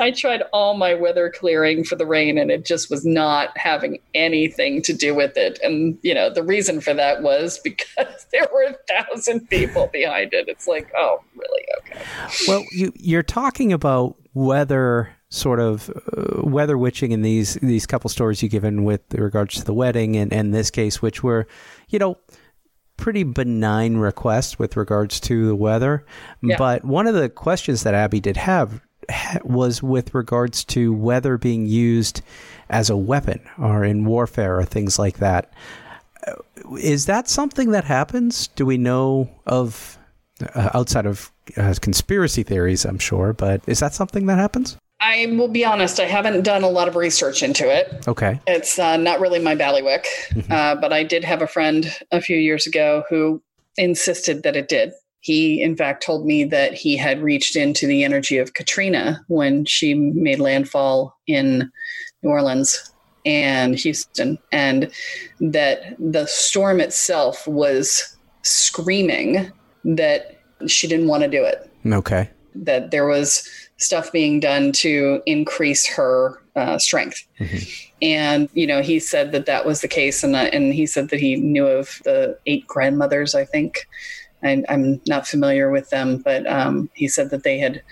I 0.00 0.12
tried 0.12 0.42
all 0.52 0.74
my 0.74 0.94
weather 0.94 1.30
clearing 1.30 1.84
for 1.84 1.96
the 1.96 2.06
rain 2.06 2.38
and 2.38 2.50
it 2.50 2.64
just 2.64 2.90
was 2.90 3.04
not 3.04 3.56
having 3.56 3.98
anything 4.14 4.82
to 4.82 4.92
do 4.92 5.14
with 5.14 5.36
it. 5.36 5.58
And, 5.62 5.98
you 6.02 6.14
know, 6.14 6.30
the 6.30 6.42
reason 6.42 6.80
for 6.80 6.94
that 6.94 7.22
was 7.22 7.58
because 7.58 8.26
there 8.32 8.46
were 8.52 8.62
a 8.62 8.76
thousand 8.88 9.48
people 9.48 9.88
behind 9.92 10.32
it. 10.32 10.48
It's 10.48 10.68
like, 10.68 10.90
oh, 10.96 11.22
really? 11.34 11.64
Okay. 11.78 12.00
Well, 12.46 12.64
you 12.70 12.92
you're 12.96 13.22
talking 13.22 13.72
about 13.72 14.16
weather 14.32 15.10
sort 15.30 15.60
of 15.60 15.90
uh, 15.90 16.42
weather 16.42 16.78
witching 16.78 17.12
in 17.12 17.22
these 17.22 17.54
these 17.56 17.86
couple 17.86 18.08
stories 18.08 18.42
you 18.42 18.48
given 18.48 18.84
with 18.84 19.02
regards 19.14 19.54
to 19.56 19.64
the 19.64 19.74
wedding 19.74 20.16
and 20.16 20.32
and 20.32 20.54
this 20.54 20.70
case 20.70 21.02
which 21.02 21.22
were 21.22 21.46
you 21.90 21.98
know 21.98 22.16
pretty 22.96 23.22
benign 23.24 23.96
requests 23.98 24.58
with 24.58 24.76
regards 24.76 25.20
to 25.20 25.46
the 25.46 25.54
weather 25.54 26.04
Yeah. 26.42 26.56
but 26.58 26.84
one 26.84 27.06
of 27.06 27.14
the 27.14 27.28
questions 27.28 27.82
that 27.82 27.94
Abby 27.94 28.20
did 28.20 28.36
have 28.38 28.80
was 29.44 29.82
with 29.82 30.14
regards 30.14 30.64
to 30.64 30.92
weather 30.92 31.38
being 31.38 31.66
used 31.66 32.22
as 32.70 32.90
a 32.90 32.96
weapon 32.96 33.40
or 33.58 33.84
in 33.84 34.04
warfare 34.04 34.58
or 34.58 34.64
things 34.64 34.98
like 34.98 35.18
that 35.18 35.52
Uh, 36.26 36.34
that 37.06 37.28
something 37.28 37.70
that 37.70 37.84
happens 37.84 38.48
do 38.56 38.66
we 38.66 38.76
know 38.78 39.28
of 39.46 39.98
uh, 40.54 40.70
outside 40.74 41.06
of 41.06 41.30
uh, 41.56 41.74
conspiracy 41.80 42.42
theories, 42.42 42.84
I'm 42.84 42.98
sure, 42.98 43.32
but 43.32 43.60
is 43.66 43.80
that 43.80 43.94
something 43.94 44.26
that 44.26 44.38
happens? 44.38 44.76
I 45.00 45.26
will 45.38 45.48
be 45.48 45.64
honest, 45.64 46.00
I 46.00 46.06
haven't 46.06 46.42
done 46.42 46.62
a 46.64 46.68
lot 46.68 46.88
of 46.88 46.96
research 46.96 47.42
into 47.42 47.68
it. 47.72 48.04
Okay. 48.08 48.40
It's 48.46 48.78
uh, 48.78 48.96
not 48.96 49.20
really 49.20 49.38
my 49.38 49.54
ballywick, 49.54 50.04
uh, 50.50 50.74
but 50.74 50.92
I 50.92 51.04
did 51.04 51.22
have 51.24 51.40
a 51.40 51.46
friend 51.46 51.96
a 52.10 52.20
few 52.20 52.36
years 52.36 52.66
ago 52.66 53.04
who 53.08 53.40
insisted 53.76 54.42
that 54.42 54.56
it 54.56 54.68
did. 54.68 54.90
He, 55.20 55.62
in 55.62 55.76
fact, 55.76 56.02
told 56.04 56.26
me 56.26 56.44
that 56.44 56.74
he 56.74 56.96
had 56.96 57.20
reached 57.22 57.54
into 57.54 57.86
the 57.86 58.02
energy 58.04 58.38
of 58.38 58.54
Katrina 58.54 59.24
when 59.28 59.64
she 59.64 59.94
made 59.94 60.40
landfall 60.40 61.16
in 61.26 61.70
New 62.22 62.30
Orleans 62.30 62.90
and 63.24 63.74
Houston, 63.76 64.38
and 64.52 64.90
that 65.40 65.96
the 65.98 66.26
storm 66.26 66.80
itself 66.80 67.46
was 67.46 68.16
screaming 68.42 69.52
that 69.84 70.40
she 70.66 70.88
didn't 70.88 71.08
want 71.08 71.22
to 71.22 71.28
do 71.28 71.44
it 71.44 71.70
Okay. 71.86 72.30
that 72.54 72.90
there 72.90 73.06
was 73.06 73.48
stuff 73.78 74.12
being 74.12 74.40
done 74.40 74.72
to 74.72 75.22
increase 75.24 75.86
her 75.86 76.42
uh, 76.56 76.78
strength. 76.78 77.26
And 78.02 78.48
you 78.52 78.66
know, 78.66 78.82
he 78.82 79.00
said 79.00 79.32
that 79.32 79.46
that 79.46 79.64
was 79.64 79.80
the 79.80 79.88
case, 79.88 80.22
and 80.22 80.36
uh, 80.36 80.50
and 80.52 80.74
he 80.74 80.86
said 80.86 81.08
that 81.08 81.20
he 81.20 81.36
knew 81.36 81.66
of 81.66 82.00
the 82.04 82.38
eight 82.46 82.66
grandmothers. 82.66 83.34
I 83.34 83.44
think, 83.44 83.88
and 84.42 84.66
I'm 84.68 85.00
not 85.06 85.26
familiar 85.26 85.70
with 85.70 85.90
them, 85.90 86.18
but 86.18 86.46
um, 86.46 86.90
he 86.94 87.08
said 87.08 87.30
that 87.30 87.42
they 87.42 87.58
had 87.58 87.82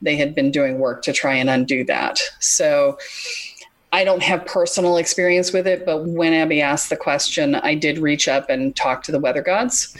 they 0.00 0.16
had 0.16 0.34
been 0.34 0.50
doing 0.50 0.78
work 0.78 1.02
to 1.02 1.12
try 1.12 1.34
and 1.34 1.50
undo 1.50 1.84
that. 1.84 2.18
So. 2.40 2.98
I 3.94 4.04
don't 4.04 4.22
have 4.22 4.46
personal 4.46 4.96
experience 4.96 5.52
with 5.52 5.66
it, 5.66 5.84
but 5.84 6.06
when 6.06 6.32
Abby 6.32 6.62
asked 6.62 6.88
the 6.88 6.96
question, 6.96 7.56
I 7.56 7.74
did 7.74 7.98
reach 7.98 8.26
up 8.26 8.48
and 8.48 8.74
talk 8.74 9.02
to 9.02 9.12
the 9.12 9.20
weather 9.20 9.42
gods 9.42 9.94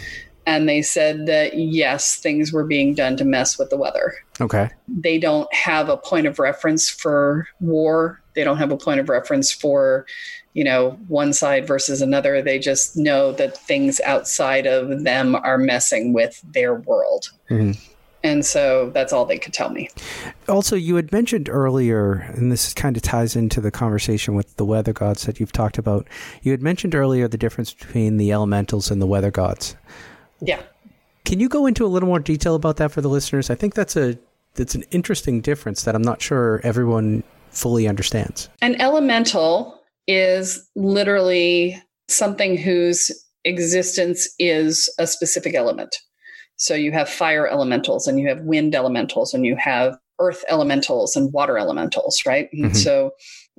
and 0.46 0.68
they 0.68 0.82
said 0.82 1.26
that 1.26 1.56
yes, 1.56 2.16
things 2.16 2.52
were 2.52 2.64
being 2.64 2.94
done 2.94 3.16
to 3.16 3.24
mess 3.24 3.58
with 3.58 3.70
the 3.70 3.76
weather. 3.76 4.14
Okay. 4.40 4.70
They 4.88 5.18
don't 5.18 5.52
have 5.54 5.88
a 5.88 5.96
point 5.96 6.26
of 6.26 6.38
reference 6.38 6.88
for 6.88 7.46
war. 7.60 8.20
They 8.34 8.44
don't 8.44 8.56
have 8.56 8.72
a 8.72 8.76
point 8.76 9.00
of 9.00 9.08
reference 9.08 9.52
for, 9.52 10.06
you 10.54 10.64
know, 10.64 10.98
one 11.08 11.32
side 11.32 11.66
versus 11.66 12.02
another. 12.02 12.42
They 12.42 12.58
just 12.58 12.96
know 12.96 13.32
that 13.32 13.56
things 13.56 14.00
outside 14.00 14.66
of 14.66 15.04
them 15.04 15.36
are 15.36 15.58
messing 15.58 16.12
with 16.12 16.42
their 16.52 16.74
world. 16.74 17.30
Mhm. 17.50 17.78
And 18.24 18.46
so 18.46 18.90
that's 18.94 19.12
all 19.12 19.24
they 19.24 19.38
could 19.38 19.52
tell 19.52 19.70
me. 19.70 19.90
Also, 20.48 20.76
you 20.76 20.94
had 20.94 21.10
mentioned 21.10 21.48
earlier, 21.48 22.12
and 22.34 22.52
this 22.52 22.72
kind 22.72 22.96
of 22.96 23.02
ties 23.02 23.34
into 23.34 23.60
the 23.60 23.72
conversation 23.72 24.34
with 24.34 24.56
the 24.56 24.64
weather 24.64 24.92
gods 24.92 25.26
that 25.26 25.40
you've 25.40 25.52
talked 25.52 25.76
about. 25.76 26.06
You 26.42 26.52
had 26.52 26.62
mentioned 26.62 26.94
earlier 26.94 27.26
the 27.26 27.36
difference 27.36 27.74
between 27.74 28.18
the 28.18 28.30
elementals 28.30 28.90
and 28.92 29.02
the 29.02 29.06
weather 29.06 29.32
gods. 29.32 29.74
Yeah. 30.42 30.62
Can 31.24 31.40
you 31.40 31.48
go 31.48 31.66
into 31.66 31.84
a 31.86 31.88
little 31.88 32.08
more 32.08 32.18
detail 32.18 32.54
about 32.54 32.76
that 32.76 32.92
for 32.92 33.00
the 33.00 33.08
listeners? 33.08 33.48
I 33.48 33.54
think 33.54 33.74
that's 33.74 33.96
a 33.96 34.18
that's 34.54 34.74
an 34.74 34.82
interesting 34.90 35.40
difference 35.40 35.84
that 35.84 35.94
I'm 35.94 36.02
not 36.02 36.20
sure 36.20 36.60
everyone 36.62 37.22
fully 37.50 37.88
understands. 37.88 38.50
An 38.60 38.78
elemental 38.80 39.80
is 40.06 40.68
literally 40.76 41.80
something 42.08 42.56
whose 42.58 43.10
existence 43.44 44.28
is 44.38 44.92
a 44.98 45.06
specific 45.06 45.54
element. 45.54 45.96
So 46.56 46.74
you 46.74 46.92
have 46.92 47.08
fire 47.08 47.46
elementals 47.48 48.06
and 48.06 48.20
you 48.20 48.28
have 48.28 48.40
wind 48.42 48.74
elementals 48.74 49.32
and 49.32 49.46
you 49.46 49.56
have 49.56 49.96
earth 50.20 50.44
elementals 50.50 51.16
and 51.16 51.32
water 51.32 51.56
elementals, 51.56 52.22
right? 52.26 52.48
And 52.52 52.72
Mhm. 52.72 52.76
So 52.76 53.10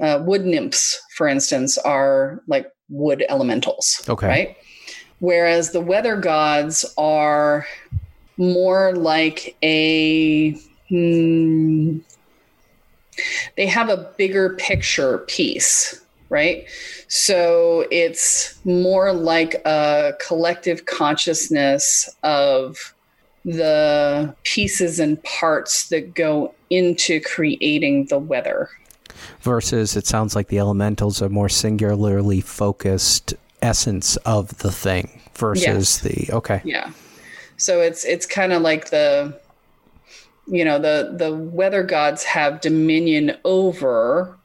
uh, 0.02 0.24
wood 0.26 0.46
nymphs, 0.46 1.00
for 1.18 1.28
instance, 1.28 1.78
are 1.80 2.42
like 2.48 2.68
wood 2.90 3.26
elementals, 3.30 4.02
Okay. 4.08 4.28
right? 4.28 4.58
Whereas 5.24 5.72
the 5.72 5.80
weather 5.80 6.18
gods 6.18 6.84
are 6.98 7.66
more 8.36 8.94
like 8.94 9.56
a 9.64 10.52
hmm, 10.90 12.00
they 13.56 13.66
have 13.66 13.88
a 13.88 14.12
bigger 14.18 14.56
picture 14.58 15.20
piece, 15.20 16.02
right? 16.28 16.66
So 17.08 17.86
it's 17.90 18.60
more 18.66 19.14
like 19.14 19.62
a 19.66 20.12
collective 20.20 20.88
consciousness 20.88 22.14
of 22.24 22.94
the 23.46 24.36
pieces 24.44 25.00
and 25.00 25.24
parts 25.24 25.88
that 25.88 26.16
go 26.16 26.54
into 26.70 27.22
creating 27.22 28.08
the 28.08 28.20
weather. 28.20 28.70
Versus, 29.40 29.96
it 29.96 30.06
sounds 30.06 30.36
like 30.36 30.50
the 30.50 30.60
elementals 30.60 31.22
are 31.22 31.30
more 31.30 31.48
singularly 31.48 32.42
focused 32.42 33.36
essence 33.64 34.16
of 34.18 34.58
the 34.60 34.72
thing 34.72 35.22
versus 35.36 36.00
the 36.00 36.30
okay. 36.32 36.62
Yeah. 36.64 36.92
So 37.58 37.82
it's 37.82 38.06
it's 38.06 38.26
kind 38.26 38.54
of 38.54 38.62
like 38.62 38.90
the 38.90 39.40
you 40.48 40.66
know 40.66 40.80
the 40.80 41.14
the 41.18 41.34
weather 41.34 41.84
gods 41.84 42.24
have 42.24 42.62
dominion 42.62 43.38
over 43.46 44.38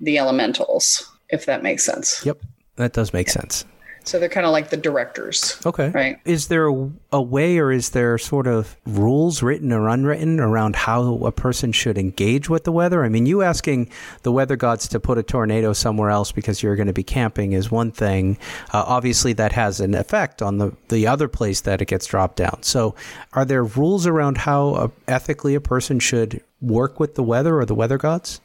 the 0.00 0.18
elementals 0.18 1.10
if 1.30 1.46
that 1.46 1.62
makes 1.62 1.84
sense 1.84 2.24
Yep, 2.24 2.40
that 2.76 2.92
does 2.92 3.12
make 3.12 3.28
sense. 3.28 3.64
So 4.04 4.18
they're 4.18 4.28
kind 4.28 4.46
of 4.46 4.52
like 4.52 4.70
the 4.70 4.76
directors 4.76 5.60
Okay. 5.64 5.90
right 5.90 6.18
Is 6.24 6.48
there 6.48 6.68
a, 6.68 6.90
a 7.12 7.22
way 7.22 7.58
or 7.58 7.72
is 7.72 7.90
there 7.90 8.18
sort 8.18 8.46
of 8.46 8.76
rules 8.86 9.42
written 9.42 9.72
or 9.72 9.88
unwritten 9.88 10.40
around 10.40 10.76
how 10.76 11.14
a 11.24 11.32
person 11.32 11.72
should 11.72 11.96
engage 11.98 12.48
with 12.48 12.64
the 12.64 12.72
weather? 12.72 13.04
I 13.04 13.08
mean, 13.08 13.26
you 13.26 13.42
asking 13.42 13.90
the 14.22 14.32
weather 14.32 14.56
gods 14.56 14.88
to 14.88 15.00
put 15.00 15.18
a 15.18 15.22
tornado 15.22 15.72
somewhere 15.72 16.10
else 16.10 16.32
because 16.32 16.62
you're 16.62 16.76
going 16.76 16.86
to 16.86 16.92
be 16.92 17.02
camping 17.02 17.52
is 17.52 17.70
one 17.70 17.90
thing. 17.90 18.38
Uh, 18.72 18.84
obviously, 18.86 19.32
that 19.34 19.52
has 19.52 19.80
an 19.80 19.94
effect 19.94 20.42
on 20.42 20.58
the, 20.58 20.72
the 20.88 21.06
other 21.06 21.28
place 21.28 21.62
that 21.62 21.80
it 21.80 21.86
gets 21.88 22.06
dropped 22.06 22.36
down. 22.36 22.62
So, 22.62 22.94
are 23.32 23.44
there 23.44 23.64
rules 23.64 24.06
around 24.06 24.38
how 24.38 24.74
uh, 24.74 24.88
ethically 25.08 25.54
a 25.54 25.60
person 25.60 25.98
should 25.98 26.42
work 26.60 27.00
with 27.00 27.14
the 27.14 27.22
weather 27.22 27.58
or 27.58 27.64
the 27.64 27.74
weather 27.74 27.98
gods? 27.98 28.40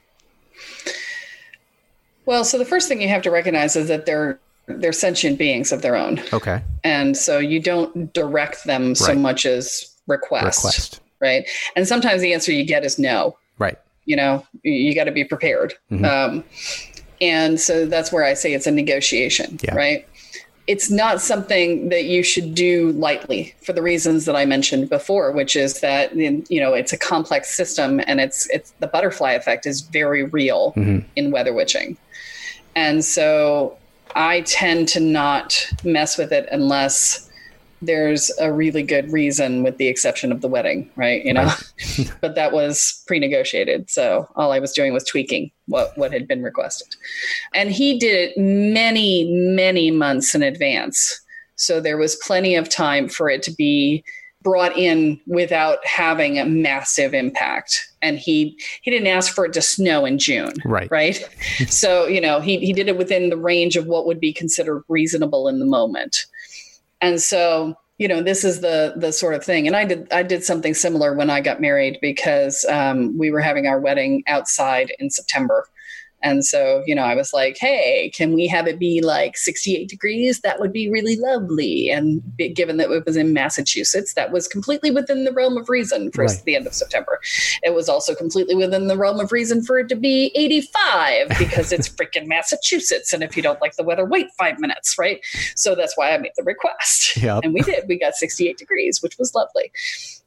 well 2.25 2.43
so 2.43 2.57
the 2.57 2.65
first 2.65 2.87
thing 2.87 3.01
you 3.01 3.07
have 3.07 3.21
to 3.23 3.31
recognize 3.31 3.75
is 3.75 3.87
that 3.87 4.05
they're 4.05 4.39
they're 4.77 4.93
sentient 4.93 5.37
beings 5.37 5.71
of 5.71 5.81
their 5.81 5.95
own 5.95 6.21
Okay. 6.31 6.61
and 6.83 7.17
so 7.17 7.39
you 7.39 7.59
don't 7.59 8.13
direct 8.13 8.63
them 8.65 8.95
so 8.95 9.13
much 9.15 9.45
as 9.45 9.95
request, 10.07 10.57
Request. 10.59 10.99
right 11.19 11.47
and 11.75 11.87
sometimes 11.87 12.21
the 12.21 12.33
answer 12.33 12.51
you 12.51 12.63
get 12.65 12.83
is 12.85 12.97
no 12.99 13.37
Right. 13.57 13.77
you 14.05 14.15
know 14.15 14.45
you, 14.63 14.93
got 14.95 15.05
to 15.05 15.11
be 15.11 15.23
prepared 15.23 15.73
Mhm. 15.91 16.05
um, 16.05 16.43
and 17.21 17.59
so 17.59 17.85
that's 17.85 18.11
where 18.11 18.23
i 18.23 18.33
say 18.33 18.53
it's 18.53 18.67
a 18.67 18.71
negotiation 18.71 19.59
Yeah. 19.63 19.75
right 19.75 20.07
it's 20.67 20.91
not 20.91 21.19
something 21.19 21.89
that 21.89 22.03
you 22.05 22.21
should 22.21 22.53
do 22.53 22.91
lightly 22.91 23.55
for 23.63 23.73
the 23.73 23.81
reasons 23.81 24.25
that 24.25 24.35
i 24.35 24.45
mentioned 24.45 24.87
before 24.89 25.31
which 25.31 25.55
is 25.55 25.81
that 25.81 26.15
you 26.15 26.59
know 26.61 26.73
it's 26.73 26.93
a 26.93 26.97
complex 26.97 27.49
system 27.55 27.99
and 28.07 28.19
it's 28.21 28.47
it's 28.51 28.71
the 28.79 28.87
butterfly 28.87 29.31
effect 29.31 29.65
is 29.65 29.81
very 29.81 30.23
real 30.23 30.73
Mhm. 30.77 31.03
in 31.15 31.31
weather 31.31 31.53
witching 31.53 31.97
and 32.75 33.03
so 33.03 33.75
i 34.15 34.41
tend 34.41 34.87
to 34.87 34.99
not 34.99 35.67
mess 35.83 36.17
with 36.17 36.31
it 36.31 36.47
unless 36.51 37.29
there's 37.81 38.29
a 38.39 38.51
really 38.51 38.83
good 38.83 39.09
reason 39.11 39.63
with 39.63 39.77
the 39.77 39.87
exception 39.87 40.31
of 40.31 40.41
the 40.41 40.47
wedding 40.47 40.89
right 40.95 41.23
you 41.23 41.33
know? 41.33 41.49
But 42.21 42.35
that 42.35 42.51
was 42.51 43.03
pre-negotiated 43.07 43.89
so 43.89 44.27
all 44.35 44.51
i 44.51 44.59
was 44.59 44.73
doing 44.73 44.93
was 44.93 45.05
tweaking 45.05 45.51
what 45.67 45.97
what 45.97 46.11
had 46.11 46.27
been 46.27 46.43
requested. 46.43 46.95
And 47.53 47.71
he 47.71 47.97
did 47.97 48.15
it 48.15 48.37
many 48.37 49.31
many 49.31 49.91
months 49.91 50.35
in 50.35 50.43
advance 50.43 51.21
so 51.55 51.81
there 51.81 51.97
was 51.97 52.15
plenty 52.15 52.55
of 52.55 52.69
time 52.69 53.09
for 53.09 53.29
it 53.29 53.43
to 53.43 53.51
be 53.51 54.03
brought 54.41 54.77
in 54.77 55.19
without 55.27 55.85
having 55.85 56.39
a 56.39 56.45
massive 56.45 57.13
impact. 57.13 57.85
And 58.01 58.17
he 58.17 58.57
he 58.81 58.91
didn't 58.91 59.07
ask 59.07 59.33
for 59.33 59.45
it 59.45 59.53
to 59.53 59.61
snow 59.61 60.05
in 60.05 60.17
june 60.17 60.53
Right. 60.65 60.89
right? 60.89 61.21
So 61.67 62.07
you 62.07 62.21
know 62.21 62.39
he, 62.39 62.57
he 62.59 62.73
did 62.73 62.87
it 62.87 62.97
within 62.97 63.29
the 63.29 63.37
range 63.37 63.75
of 63.75 63.85
what 63.85 64.05
would 64.05 64.19
be 64.19 64.33
considered 64.33 64.83
reasonable 64.87 65.47
in 65.47 65.59
the 65.59 65.65
moment. 65.65 66.25
And 67.01 67.21
so 67.21 67.75
you 67.97 68.07
know 68.07 68.21
this 68.23 68.45
is 68.45 68.61
the 68.61 68.93
the 68.95 69.11
sort 69.11 69.33
of 69.33 69.43
thing. 69.43 69.67
And 69.67 69.75
i 69.75 69.83
did 69.83 70.11
i 70.13 70.23
did 70.23 70.43
something 70.43 70.73
similar 70.73 71.13
when 71.13 71.29
i 71.29 71.41
got 71.41 71.59
married 71.59 71.97
because 72.01 72.63
um, 72.69 73.17
we 73.17 73.29
were 73.31 73.41
having 73.41 73.67
our 73.67 73.79
wedding 73.79 74.23
outside 74.27 74.93
in 74.99 75.09
september 75.09 75.67
and 76.21 76.45
so 76.45 76.83
you 76.85 76.93
know 76.95 77.03
i 77.03 77.15
was 77.15 77.33
like 77.33 77.57
hey 77.57 78.11
can 78.13 78.33
we 78.33 78.47
have 78.47 78.67
it 78.67 78.79
be 78.79 79.01
like 79.01 79.37
68 79.37 79.87
degrees 79.87 80.41
that 80.41 80.59
would 80.59 80.73
be 80.73 80.89
really 80.89 81.15
lovely 81.17 81.89
and 81.89 82.21
given 82.53 82.77
that 82.77 82.89
it 82.91 83.05
was 83.05 83.15
in 83.17 83.33
massachusetts 83.33 84.13
that 84.13 84.31
was 84.31 84.47
completely 84.47 84.91
within 84.91 85.23
the 85.23 85.31
realm 85.31 85.57
of 85.57 85.69
reason 85.69 86.11
for 86.11 86.25
Right. 86.25 86.41
the 86.45 86.55
end 86.55 86.67
of 86.67 86.73
september 86.73 87.19
it 87.63 87.73
was 87.73 87.89
also 87.89 88.13
completely 88.15 88.55
within 88.55 88.87
the 88.87 88.97
realm 88.97 89.19
of 89.19 89.31
reason 89.31 89.63
for 89.63 89.79
it 89.79 89.87
to 89.89 89.95
be 89.95 90.31
85 90.35 91.29
because 91.39 91.71
it's 91.71 91.89
freaking 91.89 92.27
Massachusetts. 92.27 93.13
And 93.13 93.23
if 93.23 93.35
you 93.35 93.43
don't 93.43 93.61
like 93.61 93.75
the 93.75 93.83
weather, 93.83 94.05
wait 94.05 94.27
five 94.37 94.59
minutes, 94.59 94.97
right? 94.97 95.19
So 95.55 95.75
that's 95.75 95.97
why 95.97 96.13
I 96.13 96.17
made 96.17 96.31
the 96.37 96.43
request. 96.43 97.17
Yep. 97.17 97.41
And 97.43 97.53
we 97.53 97.61
did. 97.61 97.85
We 97.87 97.97
got 97.99 98.13
68 98.15 98.57
degrees, 98.57 99.01
which 99.01 99.17
was 99.17 99.33
lovely. 99.33 99.71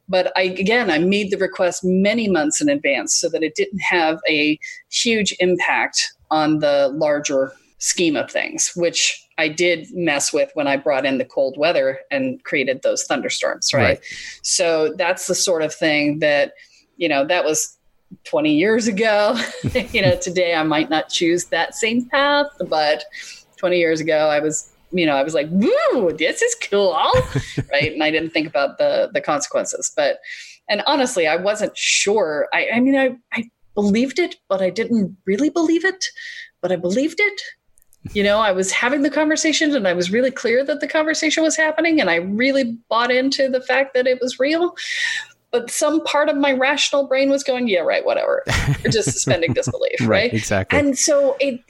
But 0.09 0.33
I, 0.37 0.43
again, 0.43 0.91
I 0.91 0.99
made 0.99 1.31
the 1.31 1.39
request 1.39 1.85
many 1.85 2.29
months 2.29 2.61
in 2.61 2.69
advance 2.69 3.15
so 3.15 3.29
that 3.31 3.43
it 3.43 3.55
didn't 3.55 3.81
have 3.81 4.19
a 4.29 4.59
huge 4.91 5.35
impact 5.41 6.13
on 6.31 6.59
the 6.59 6.91
larger 6.95 7.53
scheme 7.79 8.17
of 8.17 8.31
things, 8.31 8.73
which 8.77 9.27
I 9.39 9.49
did 9.49 9.89
mess 9.93 10.33
with 10.33 10.51
when 10.55 10.69
I 10.69 10.77
brought 10.77 11.05
in 11.05 11.19
the 11.19 11.25
cold 11.25 11.57
weather 11.59 12.01
and 12.11 12.43
created 12.45 12.83
those 12.83 13.05
thunderstorms, 13.05 13.75
right? 13.75 13.83
Right. 13.83 14.01
So 14.43 14.95
that's 14.97 15.27
the 15.27 15.35
sort 15.35 15.63
of 15.63 15.75
thing 15.75 16.21
that, 16.21 16.53
you 16.97 17.09
know, 17.09 17.27
that 17.27 17.45
was 17.45 17.77
20 18.25 18.55
years 18.55 18.87
ago. 18.87 19.37
you 19.93 20.03
know, 20.03 20.17
today 20.17 20.55
I 20.55 20.63
might 20.63 20.91
not 20.91 21.09
choose 21.09 21.47
that 21.47 21.75
same 21.75 22.09
path, 22.09 22.47
but 22.69 23.05
20 23.57 23.79
years 23.79 24.01
ago 24.01 24.29
I 24.29 24.41
was, 24.41 24.72
you 24.93 25.07
know, 25.07 25.17
I 25.17 25.23
was 25.23 25.35
like, 25.35 25.49
woo, 25.51 26.13
this 26.13 26.43
is 26.43 26.55
cool. 26.71 26.93
right. 27.73 27.93
And 27.93 28.03
I 28.03 28.11
didn't 28.11 28.31
think 28.31 28.47
about 28.47 28.79
the 28.79 29.11
the 29.13 29.21
consequences. 29.21 29.93
But 29.97 30.19
and 30.69 30.83
honestly, 30.87 31.27
I 31.27 31.37
wasn't 31.37 31.77
sure. 31.77 32.49
I, 32.53 32.69
I 32.75 32.81
mean, 32.81 32.97
I, 32.97 33.17
I 33.33 33.45
believed 33.75 34.19
it, 34.19 34.37
but 34.49 34.63
I 34.63 34.71
didn't 34.71 35.17
really 35.27 35.51
believe 35.51 35.85
it. 35.85 36.05
But 36.61 36.73
I 36.73 36.77
believed 36.77 37.21
it. 37.21 37.41
You 38.13 38.25
know, 38.25 38.39
I 38.39 38.51
was 38.53 38.73
having 38.73 39.03
the 39.03 39.11
conversation 39.11 39.75
and 39.77 39.87
I 39.87 39.93
was 39.93 40.11
really 40.11 40.31
clear 40.31 40.65
that 40.65 40.81
the 40.81 40.89
conversation 40.89 41.43
was 41.45 41.57
happening 41.57 42.01
and 42.01 42.11
I 42.11 42.17
really 42.17 42.77
bought 42.89 43.13
into 43.13 43.49
the 43.49 43.61
fact 43.61 43.95
that 43.95 44.09
it 44.09 44.21
was 44.21 44.41
real 44.41 44.75
but 45.53 45.71
some 45.71 46.03
part 46.05 46.31
of 46.31 46.37
my 46.37 46.53
rational 46.53 47.07
brain 47.07 47.29
was 47.31 47.45
going, 47.45 47.69
yeah, 47.69 47.81
right, 47.81 48.05
whatever. 48.07 48.43
Or 48.85 48.91
just 48.91 49.11
suspending 49.13 49.53
disbelief, 49.53 50.01
right? 50.01 50.33
Exactly. 50.33 50.79
And 50.79 50.99
so 50.99 51.37
it, 51.41 51.61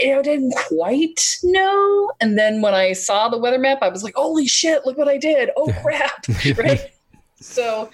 you 0.00 0.12
know, 0.12 0.22
didn't 0.22 0.54
quite 0.56 1.38
know. 1.44 2.10
And 2.20 2.36
then 2.36 2.60
when 2.60 2.74
I 2.74 2.92
saw 2.92 3.28
the 3.28 3.38
weather 3.38 3.60
map, 3.60 3.78
I 3.80 3.88
was 3.88 4.02
like, 4.02 4.14
holy 4.16 4.48
shit, 4.48 4.84
look 4.84 4.98
what 4.98 5.08
I 5.08 5.18
did. 5.18 5.50
Oh 5.56 5.72
crap, 5.82 6.26
right? 6.58 6.90
So 7.40 7.90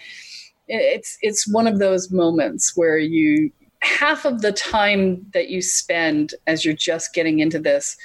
it's 0.66 1.18
it's 1.20 1.46
one 1.52 1.66
of 1.66 1.78
those 1.78 2.10
moments 2.10 2.72
where 2.74 2.98
you 2.98 3.50
half 3.80 4.24
of 4.24 4.40
the 4.40 4.52
time 4.52 5.24
that 5.34 5.50
you 5.50 5.62
spend 5.62 6.34
as 6.46 6.64
you're 6.64 6.74
just 6.74 7.14
getting 7.14 7.38
into 7.38 7.58
this, 7.58 7.96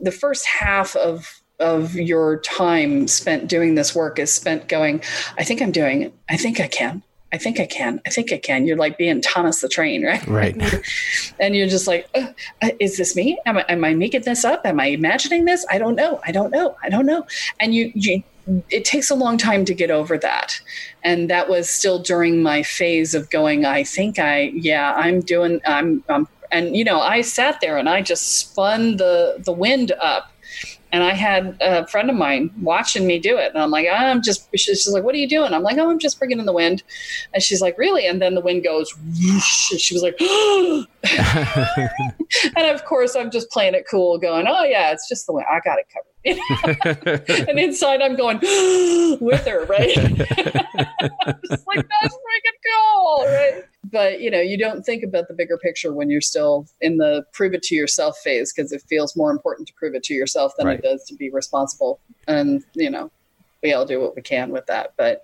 the 0.00 0.10
first 0.10 0.46
half 0.46 0.96
of 0.96 1.39
of 1.60 1.94
your 1.94 2.40
time 2.40 3.06
spent 3.06 3.48
doing 3.48 3.74
this 3.74 3.94
work 3.94 4.18
is 4.18 4.32
spent 4.32 4.68
going, 4.68 5.02
I 5.38 5.44
think 5.44 5.62
I'm 5.62 5.72
doing 5.72 6.02
it. 6.02 6.14
I 6.28 6.36
think 6.36 6.60
I 6.60 6.66
can. 6.66 7.02
I 7.32 7.38
think 7.38 7.60
I 7.60 7.66
can. 7.66 8.00
I 8.04 8.10
think 8.10 8.32
I 8.32 8.38
can. 8.38 8.66
You're 8.66 8.76
like 8.76 8.98
being 8.98 9.20
Thomas 9.20 9.60
the 9.60 9.68
Train, 9.68 10.04
right? 10.04 10.26
Right. 10.26 10.56
and 11.40 11.54
you're 11.54 11.68
just 11.68 11.86
like, 11.86 12.08
uh, 12.14 12.26
uh, 12.60 12.70
is 12.80 12.96
this 12.96 13.14
me? 13.14 13.38
Am 13.46 13.58
I, 13.58 13.64
am 13.68 13.84
I 13.84 13.94
making 13.94 14.22
this 14.22 14.44
up? 14.44 14.62
Am 14.64 14.80
I 14.80 14.86
imagining 14.86 15.44
this? 15.44 15.64
I 15.70 15.78
don't 15.78 15.94
know. 15.94 16.20
I 16.26 16.32
don't 16.32 16.50
know. 16.50 16.76
I 16.82 16.88
don't 16.88 17.06
know. 17.06 17.24
And 17.60 17.72
you, 17.72 17.92
you, 17.94 18.24
it 18.68 18.84
takes 18.84 19.10
a 19.10 19.14
long 19.14 19.38
time 19.38 19.64
to 19.66 19.74
get 19.74 19.92
over 19.92 20.18
that. 20.18 20.60
And 21.04 21.30
that 21.30 21.48
was 21.48 21.70
still 21.70 22.00
during 22.00 22.42
my 22.42 22.64
phase 22.64 23.14
of 23.14 23.30
going, 23.30 23.64
I 23.64 23.84
think 23.84 24.18
I, 24.18 24.50
yeah, 24.54 24.92
I'm 24.94 25.20
doing, 25.20 25.60
I'm, 25.64 26.02
I'm 26.08 26.26
and 26.52 26.76
you 26.76 26.84
know, 26.84 27.00
I 27.00 27.20
sat 27.20 27.60
there 27.60 27.78
and 27.78 27.88
I 27.88 28.02
just 28.02 28.38
spun 28.38 28.96
the 28.96 29.36
the 29.38 29.52
wind 29.52 29.92
up 30.00 30.29
and 30.92 31.02
I 31.04 31.12
had 31.12 31.56
a 31.60 31.86
friend 31.86 32.10
of 32.10 32.16
mine 32.16 32.50
watching 32.60 33.06
me 33.06 33.18
do 33.18 33.38
it. 33.38 33.52
And 33.52 33.62
I'm 33.62 33.70
like, 33.70 33.86
I'm 33.90 34.22
just, 34.22 34.48
she's 34.56 34.88
like, 34.88 35.04
what 35.04 35.14
are 35.14 35.18
you 35.18 35.28
doing? 35.28 35.52
I'm 35.54 35.62
like, 35.62 35.78
oh, 35.78 35.90
I'm 35.90 35.98
just 35.98 36.18
bringing 36.18 36.40
in 36.40 36.46
the 36.46 36.52
wind. 36.52 36.82
And 37.32 37.42
she's 37.42 37.60
like, 37.60 37.78
really? 37.78 38.06
And 38.06 38.20
then 38.20 38.34
the 38.34 38.40
wind 38.40 38.64
goes, 38.64 38.92
whoosh, 38.96 39.70
and 39.70 39.80
she 39.80 39.94
was 39.94 40.02
like, 40.02 40.20
and 42.56 42.66
of 42.66 42.84
course, 42.84 43.14
I'm 43.14 43.30
just 43.30 43.50
playing 43.50 43.74
it 43.74 43.84
cool, 43.90 44.18
going, 44.18 44.46
oh, 44.48 44.64
yeah, 44.64 44.90
it's 44.92 45.08
just 45.08 45.26
the 45.26 45.32
wind. 45.32 45.46
I 45.50 45.60
got 45.60 45.78
it 45.78 45.86
covered. 45.92 46.06
and 47.48 47.58
inside, 47.58 48.02
I'm 48.02 48.16
going 48.16 48.38
with 49.20 49.46
her, 49.46 49.64
right? 49.64 49.94
just 49.94 51.66
like, 51.66 51.86
that's 51.88 52.14
freaking 52.14 52.58
cool, 52.66 53.24
right? 53.26 53.64
But, 53.84 54.20
you 54.20 54.30
know, 54.30 54.40
you 54.40 54.58
don't 54.58 54.84
think 54.84 55.02
about 55.02 55.28
the 55.28 55.34
bigger 55.34 55.56
picture 55.56 55.92
when 55.92 56.10
you're 56.10 56.20
still 56.20 56.66
in 56.80 56.98
the 56.98 57.24
prove 57.32 57.54
it 57.54 57.62
to 57.64 57.74
yourself 57.74 58.18
phase 58.18 58.52
because 58.52 58.72
it 58.72 58.82
feels 58.88 59.16
more 59.16 59.30
important 59.30 59.68
to 59.68 59.74
prove 59.74 59.94
it 59.94 60.02
to 60.04 60.14
yourself 60.14 60.52
than 60.58 60.66
Right. 60.66 60.78
it 60.78 60.82
does 60.82 61.04
to 61.06 61.14
be 61.14 61.30
responsible. 61.30 61.98
And, 62.28 62.62
you 62.74 62.90
know, 62.90 63.10
we 63.62 63.72
all 63.72 63.86
do 63.86 64.00
what 64.00 64.14
we 64.14 64.22
can 64.22 64.50
with 64.50 64.66
that. 64.66 64.92
But 64.98 65.22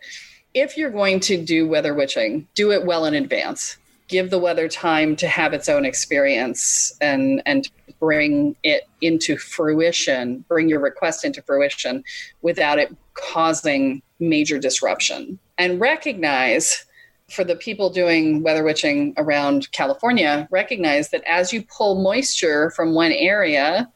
if 0.55 0.79
you're 0.79 0.91
going 0.91 1.21
to 1.21 1.37
do 1.37 1.69
weather 1.69 1.93
witching, 1.93 2.49
do 2.55 2.73
it 2.73 2.87
well 2.87 3.05
in 3.05 3.15
advance. 3.15 3.77
Give 4.09 4.31
the 4.31 4.39
weather 4.39 4.69
time 4.69 5.17
to 5.17 5.29
have 5.29 5.53
its 5.53 5.69
own 5.69 5.85
experience 5.85 6.97
and 7.01 7.43
and 7.45 7.69
bring 8.01 8.57
it 8.63 8.89
into 9.03 9.37
fruition, 9.37 10.45
bring 10.49 10.69
your 10.69 10.81
request 10.81 11.25
into 11.25 11.43
fruition 11.43 12.05
without 12.41 12.79
it 12.79 12.95
causing 13.15 14.01
major 14.19 14.59
disruption. 14.59 15.39
And 15.59 15.79
recognize 15.81 16.86
for 17.31 17.45
the 17.45 17.57
people 17.57 17.91
doing 17.91 18.43
weather 18.43 18.63
witching 18.63 19.13
around 19.17 19.71
California, 19.73 20.47
recognize 20.51 21.11
that 21.11 21.23
as 21.27 21.53
you 21.53 21.63
pull 21.63 22.03
moisture 22.03 22.71
from 22.71 22.95
one 22.95 23.13
area, 23.13 23.91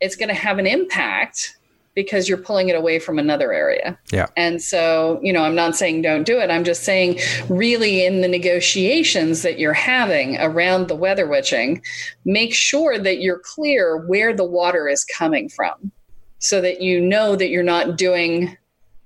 it's 0.00 0.16
going 0.16 0.28
to 0.28 0.34
have 0.34 0.58
an 0.58 0.66
impact 0.66 1.56
because 1.94 2.28
you're 2.28 2.38
pulling 2.38 2.70
it 2.70 2.74
away 2.74 2.98
from 2.98 3.18
another 3.18 3.52
area. 3.52 3.98
Yeah. 4.10 4.26
And 4.36 4.62
so, 4.62 5.20
you 5.22 5.32
know, 5.32 5.42
I'm 5.42 5.54
not 5.54 5.76
saying 5.76 6.02
don't 6.02 6.24
do 6.24 6.40
it. 6.40 6.50
I'm 6.50 6.64
just 6.64 6.84
saying, 6.84 7.20
really, 7.48 8.04
in 8.04 8.22
the 8.22 8.28
negotiations 8.28 9.42
that 9.42 9.58
you're 9.58 9.74
having 9.74 10.38
around 10.38 10.88
the 10.88 10.96
weather 10.96 11.28
witching, 11.28 11.82
make 12.24 12.54
sure 12.54 12.98
that 12.98 13.20
you're 13.20 13.40
clear 13.44 13.98
where 14.06 14.34
the 14.34 14.44
water 14.44 14.88
is 14.88 15.04
coming 15.04 15.50
from 15.50 15.92
so 16.38 16.60
that 16.62 16.80
you 16.80 17.00
know 17.00 17.36
that 17.36 17.50
you're 17.50 17.62
not 17.62 17.96
doing 17.96 18.56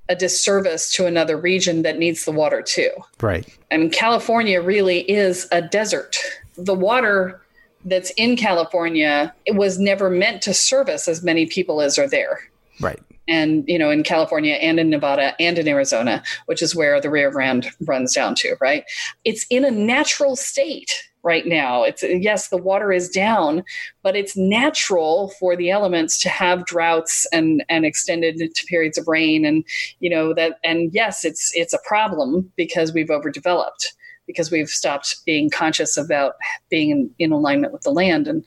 a 0.09 0.15
disservice 0.17 0.93
to 0.95 1.07
another 1.07 1.37
region 1.37 1.83
that 1.83 1.99
needs 1.99 2.25
the 2.25 2.33
water 2.33 2.63
too. 2.63 2.91
Right. 3.21 3.47
I 3.71 3.77
mean, 3.77 3.91
California 3.91 4.61
really 4.63 5.01
is 5.11 5.49
a 5.53 5.61
desert. 5.63 6.17
The 6.57 6.75
water 6.75 7.41
that's 7.85 8.11
in 8.17 8.37
California 8.37 9.33
it 9.45 9.55
was 9.55 9.79
never 9.79 10.11
meant 10.11 10.43
to 10.43 10.53
service 10.55 11.07
as 11.09 11.23
many 11.23 11.47
people 11.47 11.81
as 11.81 11.99
are 11.99 12.09
there 12.09 12.41
Right. 12.81 12.99
and 13.29 13.65
you 13.69 13.79
know 13.79 13.91
in 13.91 14.03
california 14.03 14.55
and 14.55 14.79
in 14.81 14.91
nevada 14.91 15.35
and 15.41 15.57
in 15.57 15.67
arizona 15.69 16.23
which 16.47 16.61
is 16.63 16.75
where 16.75 17.01
the 17.01 17.09
rio 17.09 17.31
grande 17.31 17.69
runs 17.87 18.13
down 18.13 18.35
to 18.37 18.57
right 18.61 18.85
it's 19.25 19.47
in 19.51 19.65
a 19.65 19.71
natural 19.71 20.37
state 20.37 20.91
right 21.27 21.47
now. 21.47 21.83
It's 21.83 22.03
yes 22.03 22.49
the 22.49 22.57
water 22.57 22.93
is 22.93 23.11
down 23.11 23.65
but 24.03 24.17
it's 24.17 24.37
natural 24.37 25.31
for 25.41 25.57
the 25.57 25.71
elements 25.71 26.19
to 26.23 26.29
have 26.29 26.65
droughts 26.65 27.27
and 27.33 27.65
and 27.69 27.85
extended 27.85 28.41
periods 28.69 28.97
of 28.97 29.09
rain 29.09 29.45
and 29.45 29.65
you 30.01 30.09
know 30.09 30.33
that 30.33 30.59
and 30.65 30.91
yes 30.95 31.25
it's 31.25 31.51
it's 31.55 31.75
a 31.75 31.79
problem 31.87 32.51
because 32.57 32.93
we've 32.93 33.11
overdeveloped 33.11 33.95
because 34.27 34.51
we've 34.51 34.69
stopped 34.69 35.17
being 35.25 35.51
conscious 35.51 35.97
about 35.97 36.35
being 36.69 36.91
in, 36.91 37.11
in 37.19 37.33
alignment 37.33 37.73
with 37.73 37.83
the 37.83 37.91
land. 37.91 38.27
And 38.27 38.45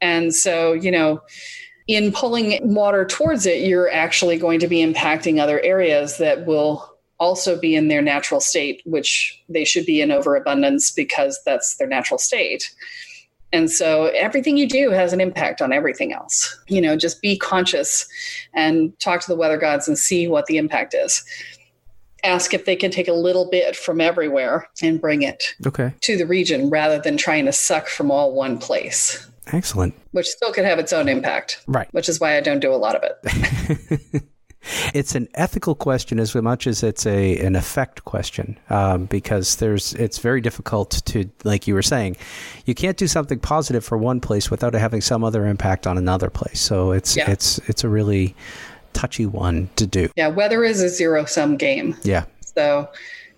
and 0.00 0.34
so 0.34 0.72
you 0.72 0.90
know 0.90 1.20
in 1.88 2.12
pulling 2.12 2.58
water 2.74 3.04
towards 3.04 3.44
it, 3.44 3.66
you're 3.66 3.90
actually 3.90 4.38
going 4.38 4.60
to 4.60 4.68
be 4.68 4.78
impacting 4.78 5.40
other 5.40 5.60
areas 5.60 6.18
that 6.18 6.46
will 6.46 6.91
also 7.22 7.56
be 7.58 7.76
in 7.76 7.86
their 7.86 8.02
natural 8.02 8.40
state, 8.40 8.82
which 8.84 9.40
they 9.48 9.64
should 9.64 9.86
be 9.86 10.00
in 10.00 10.10
overabundance 10.10 10.90
because 10.90 11.40
that's 11.46 11.76
their 11.76 11.86
natural 11.86 12.18
state. 12.18 12.68
And 13.52 13.70
so 13.70 14.06
everything 14.16 14.56
you 14.56 14.66
do 14.68 14.90
has 14.90 15.12
an 15.12 15.20
impact 15.20 15.62
on 15.62 15.72
everything 15.72 16.12
else. 16.12 16.58
You 16.68 16.80
know, 16.80 16.96
just 16.96 17.22
be 17.22 17.38
conscious 17.38 18.08
and 18.54 18.98
talk 18.98 19.20
to 19.20 19.28
the 19.28 19.36
weather 19.36 19.58
gods 19.58 19.86
and 19.86 19.96
see 19.96 20.26
what 20.26 20.46
the 20.46 20.56
impact 20.56 20.94
is. 20.94 21.22
Ask 22.24 22.54
if 22.54 22.64
they 22.64 22.76
can 22.76 22.90
take 22.90 23.08
a 23.08 23.12
little 23.12 23.48
bit 23.50 23.76
from 23.76 24.00
everywhere 24.00 24.66
and 24.82 25.00
bring 25.00 25.22
it 25.22 25.54
Okay. 25.66 25.92
to 26.00 26.16
the 26.16 26.26
region 26.26 26.70
rather 26.70 26.98
than 26.98 27.16
trying 27.16 27.44
to 27.46 27.52
suck 27.52 27.88
from 27.88 28.10
all 28.10 28.32
one 28.32 28.58
place, 28.58 29.24
Excellent. 29.52 29.94
which 30.12 30.28
still 30.28 30.52
could 30.52 30.64
have 30.64 30.78
its 30.78 30.92
own 30.92 31.08
impact 31.08 31.60
Right. 31.66 31.88
which 31.92 32.08
is 32.08 32.18
why 32.20 32.36
I 32.36 32.40
don't 32.40 32.60
do 32.60 32.72
a 32.72 32.76
lot 32.76 32.94
of 32.96 33.02
it. 33.04 34.22
It's 34.94 35.14
an 35.14 35.28
ethical 35.34 35.74
question 35.74 36.20
as 36.20 36.34
much 36.34 36.66
as 36.66 36.82
it's 36.82 37.04
a 37.06 37.38
an 37.38 37.56
effect 37.56 38.04
question, 38.04 38.58
um, 38.70 39.06
because 39.06 39.56
there's 39.56 39.92
it's 39.94 40.18
very 40.18 40.40
difficult 40.40 41.02
to, 41.06 41.28
like 41.44 41.66
you 41.66 41.74
were 41.74 41.82
saying, 41.82 42.16
you 42.64 42.74
can't 42.74 42.96
do 42.96 43.06
something 43.06 43.38
positive 43.40 43.84
for 43.84 43.98
one 43.98 44.20
place 44.20 44.50
without 44.50 44.74
it 44.74 44.78
having 44.78 45.00
some 45.00 45.24
other 45.24 45.46
impact 45.46 45.86
on 45.86 45.98
another 45.98 46.30
place. 46.30 46.60
So 46.60 46.92
it's 46.92 47.16
Yeah. 47.16 47.30
it's 47.30 47.58
it's 47.68 47.84
a 47.84 47.88
really 47.88 48.34
touchy 48.92 49.26
one 49.26 49.68
to 49.76 49.86
do. 49.86 50.08
Yeah, 50.16 50.28
weather 50.28 50.64
is 50.64 50.80
a 50.82 50.88
zero 50.88 51.24
sum 51.24 51.56
game. 51.56 51.96
Yeah. 52.02 52.24
So, 52.54 52.88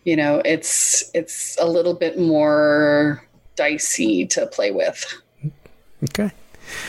you 0.05 0.17
know, 0.17 0.43
it's 0.45 1.11
it's 1.15 1.57
a 1.61 1.67
little 1.67 1.95
bit 1.95 2.19
more 2.19 3.23
dicey 3.57 4.27
to 4.27 4.47
play 4.49 4.73
with. 4.73 5.05
Okay. 6.05 6.31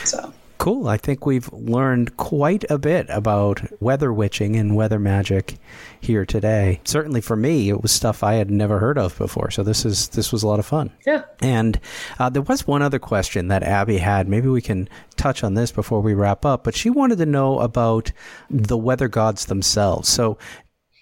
So, 0.04 0.32
Cool. 0.58 0.88
I 0.88 0.96
think 0.96 1.26
we've 1.26 1.52
learned 1.52 2.16
quite 2.16 2.64
a 2.70 2.78
bit 2.78 3.06
about 3.08 3.60
weather 3.80 4.12
witching 4.12 4.56
and 4.56 4.74
weather 4.74 4.98
magic 4.98 5.56
here 6.00 6.24
today. 6.24 6.80
Certainly 6.84 7.20
for 7.20 7.36
me, 7.36 7.68
it 7.68 7.82
was 7.82 7.92
stuff 7.92 8.22
I 8.22 8.34
had 8.34 8.50
never 8.50 8.78
heard 8.78 8.98
of 8.98 9.16
before. 9.18 9.50
So 9.50 9.62
this 9.62 9.84
is 9.84 10.08
this 10.08 10.32
was 10.32 10.42
a 10.42 10.48
lot 10.48 10.58
of 10.58 10.66
fun. 10.66 10.90
yeah. 11.06 11.22
And 11.42 11.78
uh, 12.18 12.30
there 12.30 12.42
was 12.42 12.66
one 12.66 12.82
other 12.82 12.98
question 12.98 13.48
that 13.48 13.62
Abby 13.62 13.98
had. 13.98 14.28
Maybe 14.28 14.48
we 14.48 14.62
can 14.62 14.88
touch 15.16 15.44
on 15.44 15.54
this 15.54 15.70
before 15.70 16.00
we 16.00 16.14
wrap 16.14 16.44
up. 16.44 16.64
But 16.64 16.74
she 16.74 16.90
wanted 16.90 17.18
to 17.18 17.26
know 17.26 17.60
about 17.60 18.10
the 18.50 18.76
weather 18.78 19.08
gods 19.08 19.46
themselves. 19.46 20.08
So 20.08 20.38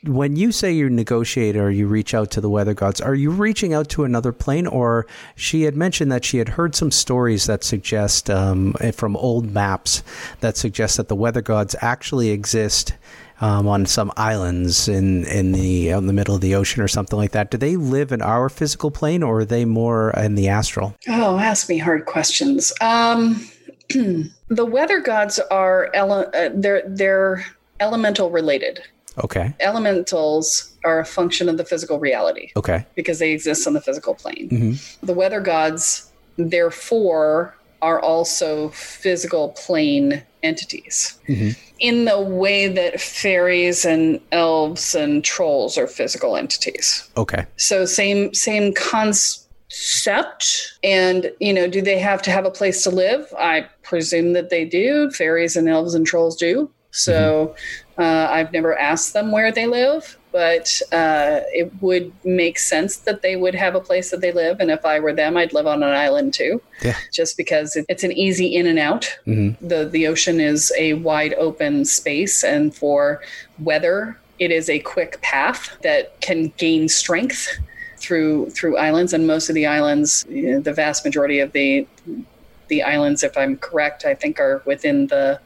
when 0.08 0.36
you 0.36 0.52
say 0.52 0.72
you 0.72 0.88
negotiate 0.90 1.56
or 1.56 1.70
you 1.70 1.86
reach 1.86 2.14
out 2.14 2.30
to 2.32 2.40
the 2.40 2.48
weather 2.48 2.74
gods, 2.74 3.00
are 3.00 3.14
you 3.14 3.30
reaching 3.30 3.72
out 3.72 3.88
to 3.90 4.04
another 4.04 4.32
plane? 4.32 4.66
Or 4.66 5.06
she 5.36 5.62
had 5.62 5.76
mentioned 5.76 6.10
that 6.12 6.24
she 6.24 6.38
had 6.38 6.50
heard 6.50 6.74
some 6.74 6.90
stories 6.90 7.46
that 7.46 7.64
suggest 7.64 8.30
um, 8.30 8.74
from 8.92 9.16
old 9.16 9.52
maps 9.52 10.02
that 10.40 10.56
suggest 10.56 10.96
that 10.96 11.08
the 11.08 11.16
weather 11.16 11.42
gods 11.42 11.74
actually 11.80 12.30
exist. 12.30 12.94
Um, 13.40 13.66
on 13.66 13.84
some 13.84 14.12
islands 14.16 14.86
in 14.86 15.24
in 15.24 15.50
the 15.50 15.88
in 15.88 16.06
the 16.06 16.12
middle 16.12 16.36
of 16.36 16.40
the 16.40 16.54
ocean 16.54 16.80
or 16.80 16.86
something 16.86 17.18
like 17.18 17.32
that. 17.32 17.50
Do 17.50 17.58
they 17.58 17.74
live 17.74 18.12
in 18.12 18.22
our 18.22 18.48
physical 18.48 18.92
plane, 18.92 19.24
or 19.24 19.40
are 19.40 19.44
they 19.44 19.64
more 19.64 20.12
in 20.12 20.36
the 20.36 20.48
astral? 20.48 20.94
Oh, 21.08 21.36
ask 21.36 21.68
me 21.68 21.76
hard 21.78 22.06
questions. 22.06 22.72
Um, 22.80 23.44
the 23.88 24.64
weather 24.64 25.00
gods 25.00 25.40
are 25.50 25.90
ele- 25.94 26.30
uh, 26.32 26.50
they're 26.54 26.84
they're 26.86 27.44
elemental 27.80 28.30
related. 28.30 28.80
Okay, 29.22 29.54
Elementals 29.60 30.72
are 30.84 30.98
a 31.00 31.04
function 31.04 31.48
of 31.48 31.56
the 31.56 31.64
physical 31.64 31.98
reality 32.00 32.50
okay, 32.56 32.84
because 32.96 33.18
they 33.20 33.30
exist 33.32 33.66
on 33.66 33.72
the 33.72 33.80
physical 33.80 34.14
plane. 34.14 34.48
Mhm. 34.50 34.96
The 35.02 35.14
weather 35.14 35.40
gods, 35.40 36.10
therefore, 36.36 37.54
are 37.82 38.00
also 38.00 38.70
physical 38.70 39.50
plane 39.50 40.22
entities 40.42 41.14
Mhm. 41.28 41.54
in 41.78 42.04
the 42.06 42.20
way 42.20 42.66
that 42.66 43.00
fairies 43.00 43.84
and 43.84 44.20
elves 44.32 44.94
and 44.94 45.22
trolls 45.22 45.76
are 45.78 45.86
physical 45.86 46.36
entities. 46.36 47.04
okay, 47.16 47.44
So 47.56 47.84
same 47.84 48.32
same 48.34 48.72
concept. 48.72 50.72
And 50.82 51.30
you 51.40 51.52
know, 51.52 51.66
do 51.68 51.82
they 51.82 51.98
have 51.98 52.22
to 52.22 52.30
have 52.30 52.46
a 52.46 52.50
place 52.50 52.82
to 52.84 52.90
live? 52.90 53.26
I 53.38 53.66
presume 53.82 54.32
that 54.32 54.48
they 54.50 54.64
do. 54.64 55.10
Fairies 55.10 55.54
and 55.56 55.68
elves 55.68 55.94
and 55.94 56.06
trolls 56.06 56.36
do. 56.36 56.70
So 56.94 57.54
uh, 57.98 58.28
I've 58.30 58.52
never 58.52 58.78
asked 58.78 59.12
them 59.12 59.32
where 59.32 59.50
they 59.50 59.66
live, 59.66 60.16
but 60.30 60.80
uh, 60.92 61.40
it 61.52 61.72
would 61.80 62.12
make 62.24 62.58
sense 62.58 62.98
that 62.98 63.22
they 63.22 63.34
would 63.36 63.54
have 63.54 63.74
a 63.74 63.80
place 63.80 64.10
that 64.10 64.20
they 64.20 64.30
live. 64.32 64.60
And 64.60 64.70
if 64.70 64.84
I 64.84 65.00
were 65.00 65.12
them, 65.12 65.36
I'd 65.36 65.52
live 65.52 65.66
on 65.66 65.82
an 65.82 65.90
island 65.90 66.34
too, 66.34 66.62
Yeah. 66.82 66.96
just 67.12 67.36
because 67.36 67.74
it, 67.76 67.84
it's 67.88 68.04
an 68.04 68.12
easy 68.12 68.54
in 68.54 68.66
and 68.66 68.78
out. 68.78 69.06
hmm 69.24 69.50
The 69.60 69.84
the 69.86 70.06
ocean 70.06 70.38
is 70.40 70.72
a 70.78 70.94
wide 70.94 71.34
open 71.34 71.84
space, 71.84 72.44
and 72.44 72.74
for 72.74 73.20
weather, 73.58 74.16
it 74.38 74.50
is 74.50 74.68
a 74.70 74.78
quick 74.80 75.20
path 75.20 75.76
that 75.82 76.20
can 76.20 76.52
gain 76.56 76.88
strength 76.88 77.48
through 77.98 78.50
through 78.50 78.76
islands. 78.76 79.12
And 79.12 79.26
most 79.26 79.48
of 79.48 79.54
the 79.56 79.66
islands, 79.66 80.24
you 80.28 80.52
know, 80.52 80.60
the 80.60 80.72
vast 80.72 81.04
majority 81.04 81.40
of 81.40 81.52
the 81.52 81.86
the 82.68 82.82
islands, 82.82 83.22
if 83.22 83.36
I'm 83.36 83.56
correct, 83.58 84.04
I 84.04 84.14
think 84.14 84.40
are 84.40 84.62
within 84.64 85.06
the 85.08 85.38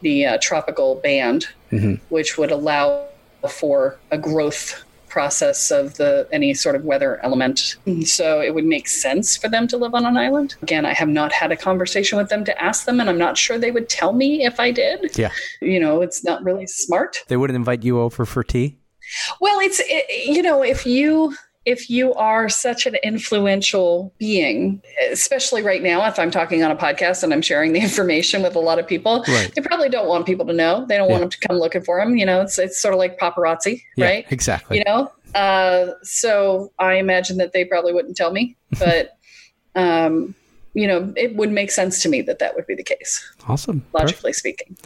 the 0.00 0.26
uh, 0.26 0.38
tropical 0.40 0.96
band, 0.96 1.46
hmm 1.70 1.94
which 2.08 2.38
would 2.38 2.50
allow 2.50 3.06
for 3.48 3.98
a 4.10 4.18
growth 4.18 4.84
process 5.08 5.70
of 5.70 5.94
the 5.96 6.28
any 6.32 6.54
sort 6.54 6.76
of 6.76 6.84
weather 6.84 7.18
element. 7.22 7.76
So 8.04 8.40
it 8.40 8.54
would 8.54 8.64
make 8.64 8.88
sense 8.88 9.36
for 9.36 9.48
them 9.48 9.66
to 9.68 9.76
live 9.76 9.94
on 9.94 10.04
an 10.04 10.16
island. 10.16 10.54
Again, 10.62 10.84
I 10.84 10.92
have 10.92 11.08
not 11.08 11.32
had 11.32 11.50
a 11.50 11.56
conversation 11.56 12.18
with 12.18 12.28
them 12.28 12.44
to 12.44 12.62
ask 12.62 12.84
them 12.84 13.00
and 13.00 13.08
I'm 13.08 13.18
not 13.18 13.36
sure 13.36 13.58
they 13.58 13.70
would 13.70 13.88
tell 13.88 14.12
me 14.12 14.44
if 14.44 14.60
I 14.60 14.70
did. 14.70 15.16
Yeah. 15.18 15.32
You 15.60 15.80
know, 15.80 16.02
it's 16.02 16.22
not 16.24 16.44
really 16.44 16.66
smart. 16.66 17.24
They 17.28 17.36
wouldn't 17.36 17.56
invite 17.56 17.82
you 17.82 18.00
over 18.00 18.24
for 18.26 18.44
tea. 18.44 18.78
Well, 19.40 19.58
it's 19.60 19.80
it, 19.84 20.28
you 20.28 20.42
know, 20.42 20.62
if 20.62 20.84
you 20.84 21.34
if 21.68 21.90
you 21.90 22.14
are 22.14 22.48
such 22.48 22.86
an 22.86 22.96
influential 23.04 24.10
being, 24.18 24.80
especially 25.10 25.62
right 25.62 25.82
now, 25.82 26.06
if 26.06 26.18
I'm 26.18 26.30
talking 26.30 26.62
on 26.64 26.70
a 26.70 26.76
podcast 26.76 27.22
and 27.22 27.32
I'm 27.34 27.42
sharing 27.42 27.72
the 27.74 27.80
information 27.88 28.42
with 28.42 28.56
a 28.56 28.58
lot 28.58 28.78
of 28.78 28.86
people, 28.86 29.22
Right. 29.28 29.52
they 29.54 29.60
probably 29.60 29.90
don't 29.90 30.08
want 30.08 30.24
people 30.24 30.46
to 30.46 30.52
know. 30.54 30.86
They 30.88 30.96
don't 30.96 31.08
Yeah. 31.08 31.18
want 31.18 31.22
them 31.22 31.30
to 31.30 31.40
come 31.46 31.58
looking 31.58 31.82
for 31.82 32.00
them. 32.00 32.16
You 32.16 32.24
know, 32.24 32.40
it's 32.40 32.58
it's 32.58 32.80
sort 32.80 32.94
of 32.94 32.98
like 32.98 33.18
paparazzi, 33.18 33.82
Yeah, 33.96 34.06
right? 34.06 34.24
Exactly. 34.30 34.78
You 34.78 34.84
know, 34.86 35.12
uh, 35.34 35.92
so 36.02 36.72
I 36.78 36.94
imagine 36.94 37.36
that 37.36 37.52
they 37.52 37.64
probably 37.66 37.92
wouldn't 37.92 38.16
tell 38.16 38.32
me, 38.32 38.56
but 38.78 39.10
um, 39.74 40.34
you 40.74 40.86
know, 40.86 41.12
it 41.16 41.34
would 41.36 41.50
make 41.50 41.70
sense 41.70 42.02
to 42.02 42.08
me 42.08 42.22
that 42.22 42.38
that 42.38 42.54
would 42.54 42.66
be 42.66 42.74
the 42.74 42.82
case, 42.82 43.24
Awesome. 43.48 43.80
Perfect. 43.80 43.94
logically 43.94 44.32
speaking. 44.32 44.76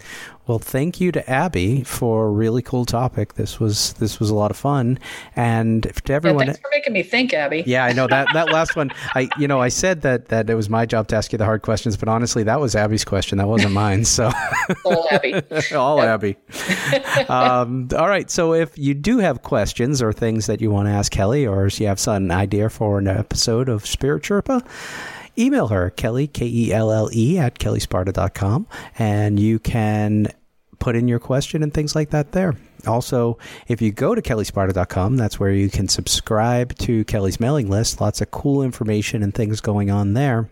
Well, 0.46 0.58
thank 0.58 1.00
you 1.00 1.12
to 1.12 1.30
Abby 1.30 1.82
for 1.84 2.26
a 2.26 2.30
really 2.30 2.62
cool 2.62 2.84
topic. 2.84 3.34
This 3.34 3.60
was 3.60 3.92
this 3.94 4.18
was 4.18 4.28
a 4.30 4.34
lot 4.34 4.50
of 4.50 4.56
fun, 4.56 4.98
and 5.36 5.84
to 5.84 5.92
Yeah, 6.08 6.16
everyone. 6.16 6.46
thanks 6.46 6.60
for 6.60 6.68
making 6.72 6.92
me 6.92 7.02
think, 7.04 7.32
Abby. 7.32 7.62
Yeah, 7.66 7.84
I 7.84 7.92
know 7.92 8.06
that 8.08 8.26
that 8.34 8.50
last 8.52 8.74
one. 8.74 8.90
I 9.14 9.28
you 9.38 9.46
know 9.46 9.60
I 9.60 9.68
said 9.68 10.02
that 10.02 10.26
that 10.28 10.50
it 10.50 10.54
was 10.56 10.68
my 10.68 10.84
job 10.84 11.06
to 11.08 11.16
ask 11.16 11.30
you 11.32 11.38
the 11.38 11.44
hard 11.44 11.62
questions, 11.62 11.96
but 11.96 12.08
honestly, 12.08 12.42
that 12.42 12.60
was 12.60 12.74
Abby's 12.74 13.04
question. 13.04 13.38
That 13.38 13.46
wasn't 13.48 13.72
mine. 13.72 14.04
So 14.04 14.30
All 14.84 15.06
Abby. 15.12 15.34
all 15.76 16.00
Abby. 16.02 16.36
um, 17.28 17.88
all 17.96 18.08
right. 18.08 18.30
So 18.30 18.54
if 18.54 18.76
you 18.76 18.94
do 18.94 19.18
have 19.18 19.42
questions 19.42 20.02
or 20.02 20.12
things 20.12 20.46
that 20.46 20.60
you 20.60 20.70
want 20.70 20.88
to 20.88 20.92
ask 20.92 21.12
Kelle, 21.12 21.46
or 21.46 21.66
if 21.66 21.80
you 21.80 21.86
have 21.86 22.00
some 22.00 22.30
idea 22.30 22.68
for 22.68 22.98
an 22.98 23.06
episode 23.06 23.68
of 23.68 23.86
Spirit 23.86 24.22
Sherpa, 24.24 24.66
email 25.38 25.68
her, 25.68 25.90
Kelle, 25.90 26.26
K 26.26 26.46
E 26.46 26.72
L 26.72 26.90
L 26.90 27.10
E, 27.12 27.38
at 27.38 27.58
kellesparta.com. 27.58 28.66
And 28.98 29.38
you 29.38 29.58
can 29.58 30.28
put 30.78 30.96
in 30.96 31.08
your 31.08 31.20
question 31.20 31.62
and 31.62 31.72
things 31.72 31.94
like 31.94 32.10
that 32.10 32.32
there. 32.32 32.56
Also, 32.86 33.38
if 33.68 33.80
you 33.80 33.92
go 33.92 34.14
to 34.14 34.22
kellesparta.com, 34.22 35.16
that's 35.16 35.38
where 35.38 35.52
you 35.52 35.70
can 35.70 35.88
subscribe 35.88 36.76
to 36.78 37.04
Kelle's 37.04 37.38
mailing 37.38 37.70
list. 37.70 38.00
Lots 38.00 38.20
of 38.20 38.30
cool 38.32 38.62
information 38.62 39.22
and 39.22 39.32
things 39.34 39.60
going 39.60 39.90
on 39.90 40.14
there. 40.14 40.50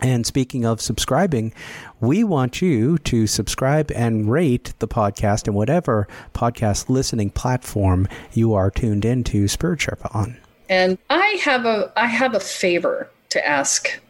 And 0.00 0.24
speaking 0.24 0.64
of 0.64 0.80
subscribing, 0.80 1.52
we 2.00 2.22
want 2.22 2.62
you 2.62 2.98
to 2.98 3.26
subscribe 3.26 3.90
and 3.92 4.30
rate 4.30 4.72
the 4.78 4.86
podcast 4.86 5.48
in 5.48 5.54
whatever 5.54 6.06
podcast 6.34 6.88
listening 6.88 7.30
platform 7.30 8.06
you 8.32 8.54
are 8.54 8.70
tuned 8.70 9.04
into 9.04 9.48
Spirit 9.48 9.80
Sherpa 9.80 10.14
on. 10.14 10.38
And 10.68 10.98
I 11.10 11.40
have 11.42 11.64
a 11.64 11.92
I 11.96 12.06
have 12.06 12.34
a 12.34 12.40
favor 12.40 13.10
to 13.30 13.46
ask. 13.46 14.00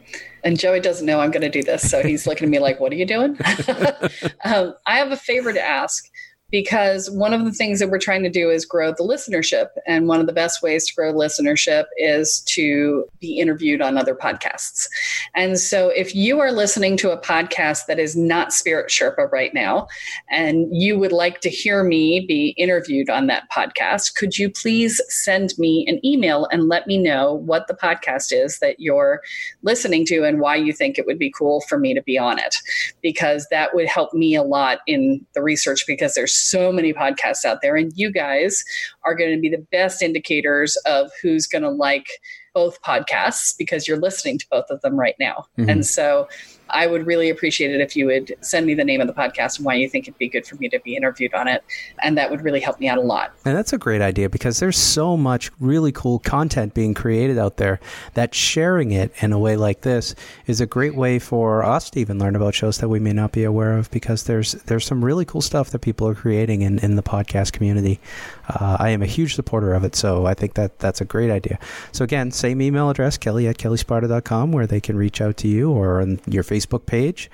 And 0.45 0.59
Joey 0.59 0.81
doesn't 0.81 1.07
know 1.07 1.21
I'm 1.21 1.31
going 1.31 1.43
to 1.43 1.49
do 1.49 1.63
this, 1.63 1.89
so 1.89 2.03
he's 2.03 2.27
looking 2.27 2.45
at 2.45 2.51
me 2.51 2.59
like, 2.59 2.81
"What 2.81 2.93
are 2.93 2.97
you 2.97 3.07
doing?" 3.07 3.39
um, 4.45 4.75
I 4.87 4.99
have 4.99 5.13
a 5.13 5.17
favor 5.17 5.53
to 5.53 5.61
ask 5.61 6.05
because 6.51 7.11
one 7.11 7.35
of 7.35 7.45
the 7.45 7.53
things 7.53 7.79
that 7.79 7.91
we're 7.91 7.99
trying 7.99 8.23
to 8.23 8.31
do 8.31 8.51
is 8.51 8.65
grow 8.65 8.91
the 8.91 9.03
listenership. 9.03 9.69
And 9.87 10.09
one 10.09 10.19
of 10.19 10.27
the 10.27 10.33
best 10.33 10.63
ways 10.63 10.87
to 10.87 10.95
grow 10.95 11.13
listenership 11.13 11.85
is 11.99 12.41
to 12.47 13.05
be 13.21 13.39
interviewed 13.39 13.83
on 13.83 13.99
other 13.99 14.15
podcasts. 14.15 14.89
And 15.35 15.61
so 15.61 15.91
if 15.91 16.15
you 16.15 16.41
are 16.41 16.51
listening 16.51 16.97
to 16.99 17.11
a 17.11 17.21
podcast 17.21 17.85
that 17.87 17.99
is 17.99 18.17
not 18.17 18.55
Spirit 18.55 18.89
Sherpa 18.89 19.31
right 19.31 19.53
now, 19.53 19.89
and 20.31 20.75
you 20.75 20.99
would 20.99 21.13
like 21.13 21.43
to 21.43 21.51
hear 21.51 21.85
me 21.85 22.25
be 22.27 22.55
interviewed 22.57 23.11
on 23.11 23.27
that 23.27 23.51
podcast, 23.51 24.15
could 24.15 24.39
you 24.39 24.49
please 24.49 25.03
send 25.09 25.53
me 25.59 25.85
an 25.87 26.05
email 26.05 26.49
and 26.51 26.69
let 26.69 26.87
me 26.87 26.97
know 26.97 27.35
what 27.35 27.67
the 27.67 27.75
podcast 27.75 28.33
is 28.33 28.59
that 28.61 28.81
you're 28.81 29.21
listening 29.63 30.07
to 30.07 30.25
and 30.25 30.41
why 30.41 30.57
you 30.57 30.73
think 30.73 30.99
it 30.99 31.05
would 31.05 31.19
be 31.19 31.31
cool 31.31 31.61
for 31.63 31.79
me 31.79 31.93
to 31.93 32.03
be 32.03 32.17
on 32.17 32.39
it? 32.39 32.57
Because 33.03 33.47
that 33.51 33.75
would 33.75 33.87
help 33.87 34.15
me 34.15 34.35
a 34.35 34.43
lot 34.43 34.79
in 34.87 35.27
the 35.35 35.43
research 35.43 35.87
because 35.87 36.15
there's 36.15 36.38
so 36.39 36.73
many 36.73 36.93
podcasts 36.93 37.45
out 37.45 37.59
there, 37.63 37.77
and 37.77 37.93
you 37.95 38.13
guys 38.13 38.65
are 39.05 39.15
going 39.15 39.35
to 39.35 39.41
be 39.41 39.49
the 39.49 39.65
best 39.73 40.03
indicators 40.03 40.77
of 40.87 41.11
who's 41.23 41.47
going 41.47 41.63
to 41.63 41.71
like 41.71 42.07
both 42.55 42.81
podcasts 42.83 43.55
because 43.57 43.87
you're 43.87 43.99
listening 43.99 44.39
to 44.39 44.47
both 44.51 44.67
of 44.71 44.81
them 44.81 44.99
right 44.99 45.15
now. 45.21 45.45
Mm-hmm. 45.59 45.71
And 45.71 45.87
so 45.87 46.29
I 46.71 46.87
would 46.87 47.07
really 47.07 47.31
appreciate 47.31 47.71
it 47.71 47.81
if 47.81 47.97
you 47.97 48.07
would 48.07 48.35
send 48.41 48.67
me 48.67 48.75
the 48.75 48.85
name 48.85 49.01
of 49.01 49.07
the 49.07 49.13
podcast 49.13 49.59
and 49.59 49.67
why 49.67 49.75
you 49.75 49.89
think 49.89 50.07
it'd 50.07 50.19
be 50.19 50.29
good 50.29 50.47
for 50.47 50.57
me 50.57 50.69
to 50.69 50.81
be 50.81 50.97
interviewed 50.97 51.35
on 51.35 51.49
it. 51.49 51.65
And 52.03 52.17
that 52.19 52.31
would 52.31 52.43
really 52.43 52.61
help 52.61 52.81
me 52.81 52.89
out 52.89 52.99
a 52.99 53.03
lot. 53.03 53.33
And 53.45 53.57
that's 53.57 53.73
a 53.73 53.79
great 53.79 54.01
idea 54.01 54.29
because 54.29 54.61
there's 54.61 54.79
so 54.79 55.17
much 55.17 55.51
really 55.61 55.93
cool 55.93 56.19
content 56.19 56.75
being 56.75 56.95
created 56.95 57.39
out 57.39 57.57
there 57.57 57.81
that 58.15 58.35
sharing 58.35 58.91
it 58.93 59.13
in 59.21 59.33
a 59.33 59.39
way 59.39 59.57
like 59.57 59.83
this 59.83 60.15
is 60.47 60.61
a 60.61 60.67
great 60.67 60.95
way 60.95 61.19
for 61.19 61.63
us 61.63 61.91
to 61.91 62.01
even 62.01 62.19
learn 62.19 62.37
about 62.37 62.55
shows 62.55 62.79
that 62.79 62.89
we 62.89 62.99
may 62.99 63.13
not 63.13 63.33
be 63.33 63.45
aware 63.45 63.77
of 63.77 63.91
because 63.91 64.25
there's 64.25 64.53
there's 64.53 64.85
some 64.85 65.05
really 65.05 65.25
cool 65.25 65.41
stuff 65.41 65.71
that 65.71 65.81
people 65.81 66.07
are 66.09 66.15
creating 66.15 66.63
in, 66.63 66.79
in 66.81 66.97
the 66.97 67.03
podcast 67.03 67.53
community. 67.53 68.01
Uh, 68.49 68.77
I 68.81 68.91
am 68.91 69.03
a 69.03 69.07
huge 69.07 69.35
supporter 69.35 69.75
of 69.75 69.85
it, 69.85 69.95
so 69.95 70.27
I 70.27 70.35
think 70.35 70.55
that 70.55 70.79
that's 70.79 71.01
a 71.01 71.05
great 71.05 71.31
idea. 71.31 71.59
So 71.93 72.03
again, 72.03 72.31
same 72.31 72.63
email 72.63 72.89
address, 72.89 73.19
kelle 73.19 73.47
at 73.47 73.59
kellesparta.com, 73.59 74.53
where 74.53 74.67
they 74.67 74.81
can 74.81 74.97
reach 74.97 75.21
out 75.21 75.37
to 75.39 75.49
you 75.49 75.71
or 75.71 76.01
on 76.01 76.21
your 76.27 76.43
Facebook 76.45 76.87
page 76.87 77.31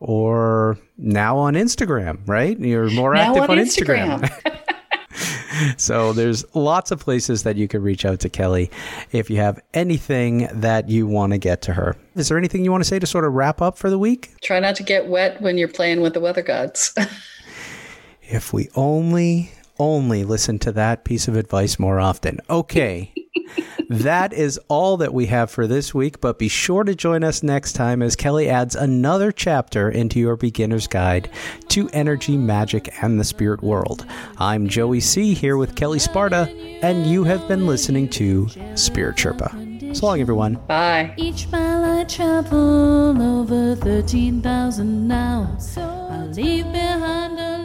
or 0.00 0.78
now 0.98 1.36
on 1.36 1.54
Instagram, 1.54 2.18
right? 2.26 2.58
You're 2.58 2.90
more 2.90 3.14
now 3.14 3.30
active 3.30 3.44
on, 3.44 3.50
on 3.50 3.58
Instagram. 3.58 4.20
Instagram. 4.20 4.60
so 5.76 6.12
there's 6.12 6.44
lots 6.54 6.90
of 6.90 7.00
places 7.00 7.42
that 7.44 7.56
you 7.56 7.68
can 7.68 7.82
reach 7.82 8.04
out 8.04 8.20
to 8.20 8.28
Kelle 8.28 8.66
if 9.12 9.30
you 9.30 9.36
have 9.36 9.60
anything 9.72 10.48
that 10.52 10.88
you 10.88 11.06
want 11.06 11.32
to 11.32 11.38
get 11.38 11.62
to 11.62 11.72
her. 11.72 11.96
Is 12.16 12.28
there 12.28 12.38
anything 12.38 12.64
you 12.64 12.70
want 12.70 12.82
to 12.82 12.88
say 12.88 12.98
to 12.98 13.06
sort 13.06 13.24
of 13.24 13.32
wrap 13.32 13.62
up 13.62 13.78
for 13.78 13.90
the 13.90 13.98
week? 13.98 14.34
Try 14.42 14.60
not 14.60 14.76
to 14.76 14.82
get 14.82 15.06
wet 15.06 15.40
when 15.40 15.58
you're 15.58 15.68
playing 15.68 16.00
with 16.00 16.14
the 16.14 16.20
weather 16.20 16.42
gods. 16.42 16.94
if 18.22 18.52
we 18.52 18.68
only 18.74 19.52
only 19.78 20.24
listen 20.24 20.58
to 20.60 20.72
that 20.72 21.04
piece 21.04 21.28
of 21.28 21.36
advice 21.36 21.78
more 21.78 22.00
often. 22.00 22.40
Okay 22.48 23.12
that 23.88 24.32
is 24.32 24.58
all 24.68 24.96
that 24.98 25.14
we 25.14 25.26
have 25.26 25.50
for 25.50 25.66
this 25.66 25.94
week, 25.94 26.20
but 26.20 26.38
be 26.38 26.48
sure 26.48 26.84
to 26.84 26.94
join 26.94 27.24
us 27.24 27.42
next 27.42 27.74
time 27.74 28.02
as 28.02 28.16
Kelle 28.16 28.40
adds 28.40 28.74
another 28.74 29.32
chapter 29.32 29.90
into 29.90 30.18
your 30.18 30.36
beginner's 30.36 30.86
guide 30.86 31.30
to 31.68 31.88
energy, 31.90 32.36
magic, 32.36 32.92
and 33.02 33.18
the 33.18 33.24
spirit 33.24 33.62
world. 33.62 34.06
I'm 34.38 34.68
Joey 34.68 35.00
C. 35.00 35.34
here 35.34 35.56
with 35.56 35.76
Kelle 35.76 35.98
Sparta, 35.98 36.48
and 36.82 37.06
you 37.06 37.24
have 37.24 37.46
been 37.48 37.66
listening 37.66 38.08
to 38.10 38.48
Spirit 38.74 39.16
Sherpa. 39.16 39.96
So 39.96 40.06
long, 40.06 40.20
everyone. 40.20 40.54
Bye. 40.66 41.14
Each 41.16 41.48
mile 41.52 42.00
I 42.00 42.04
travel 42.04 43.22
over 43.22 43.76
13,000 43.76 45.06
now. 45.06 45.56
I 45.76 46.24
leave 46.26 46.64
behind 46.72 47.38
a 47.38 47.64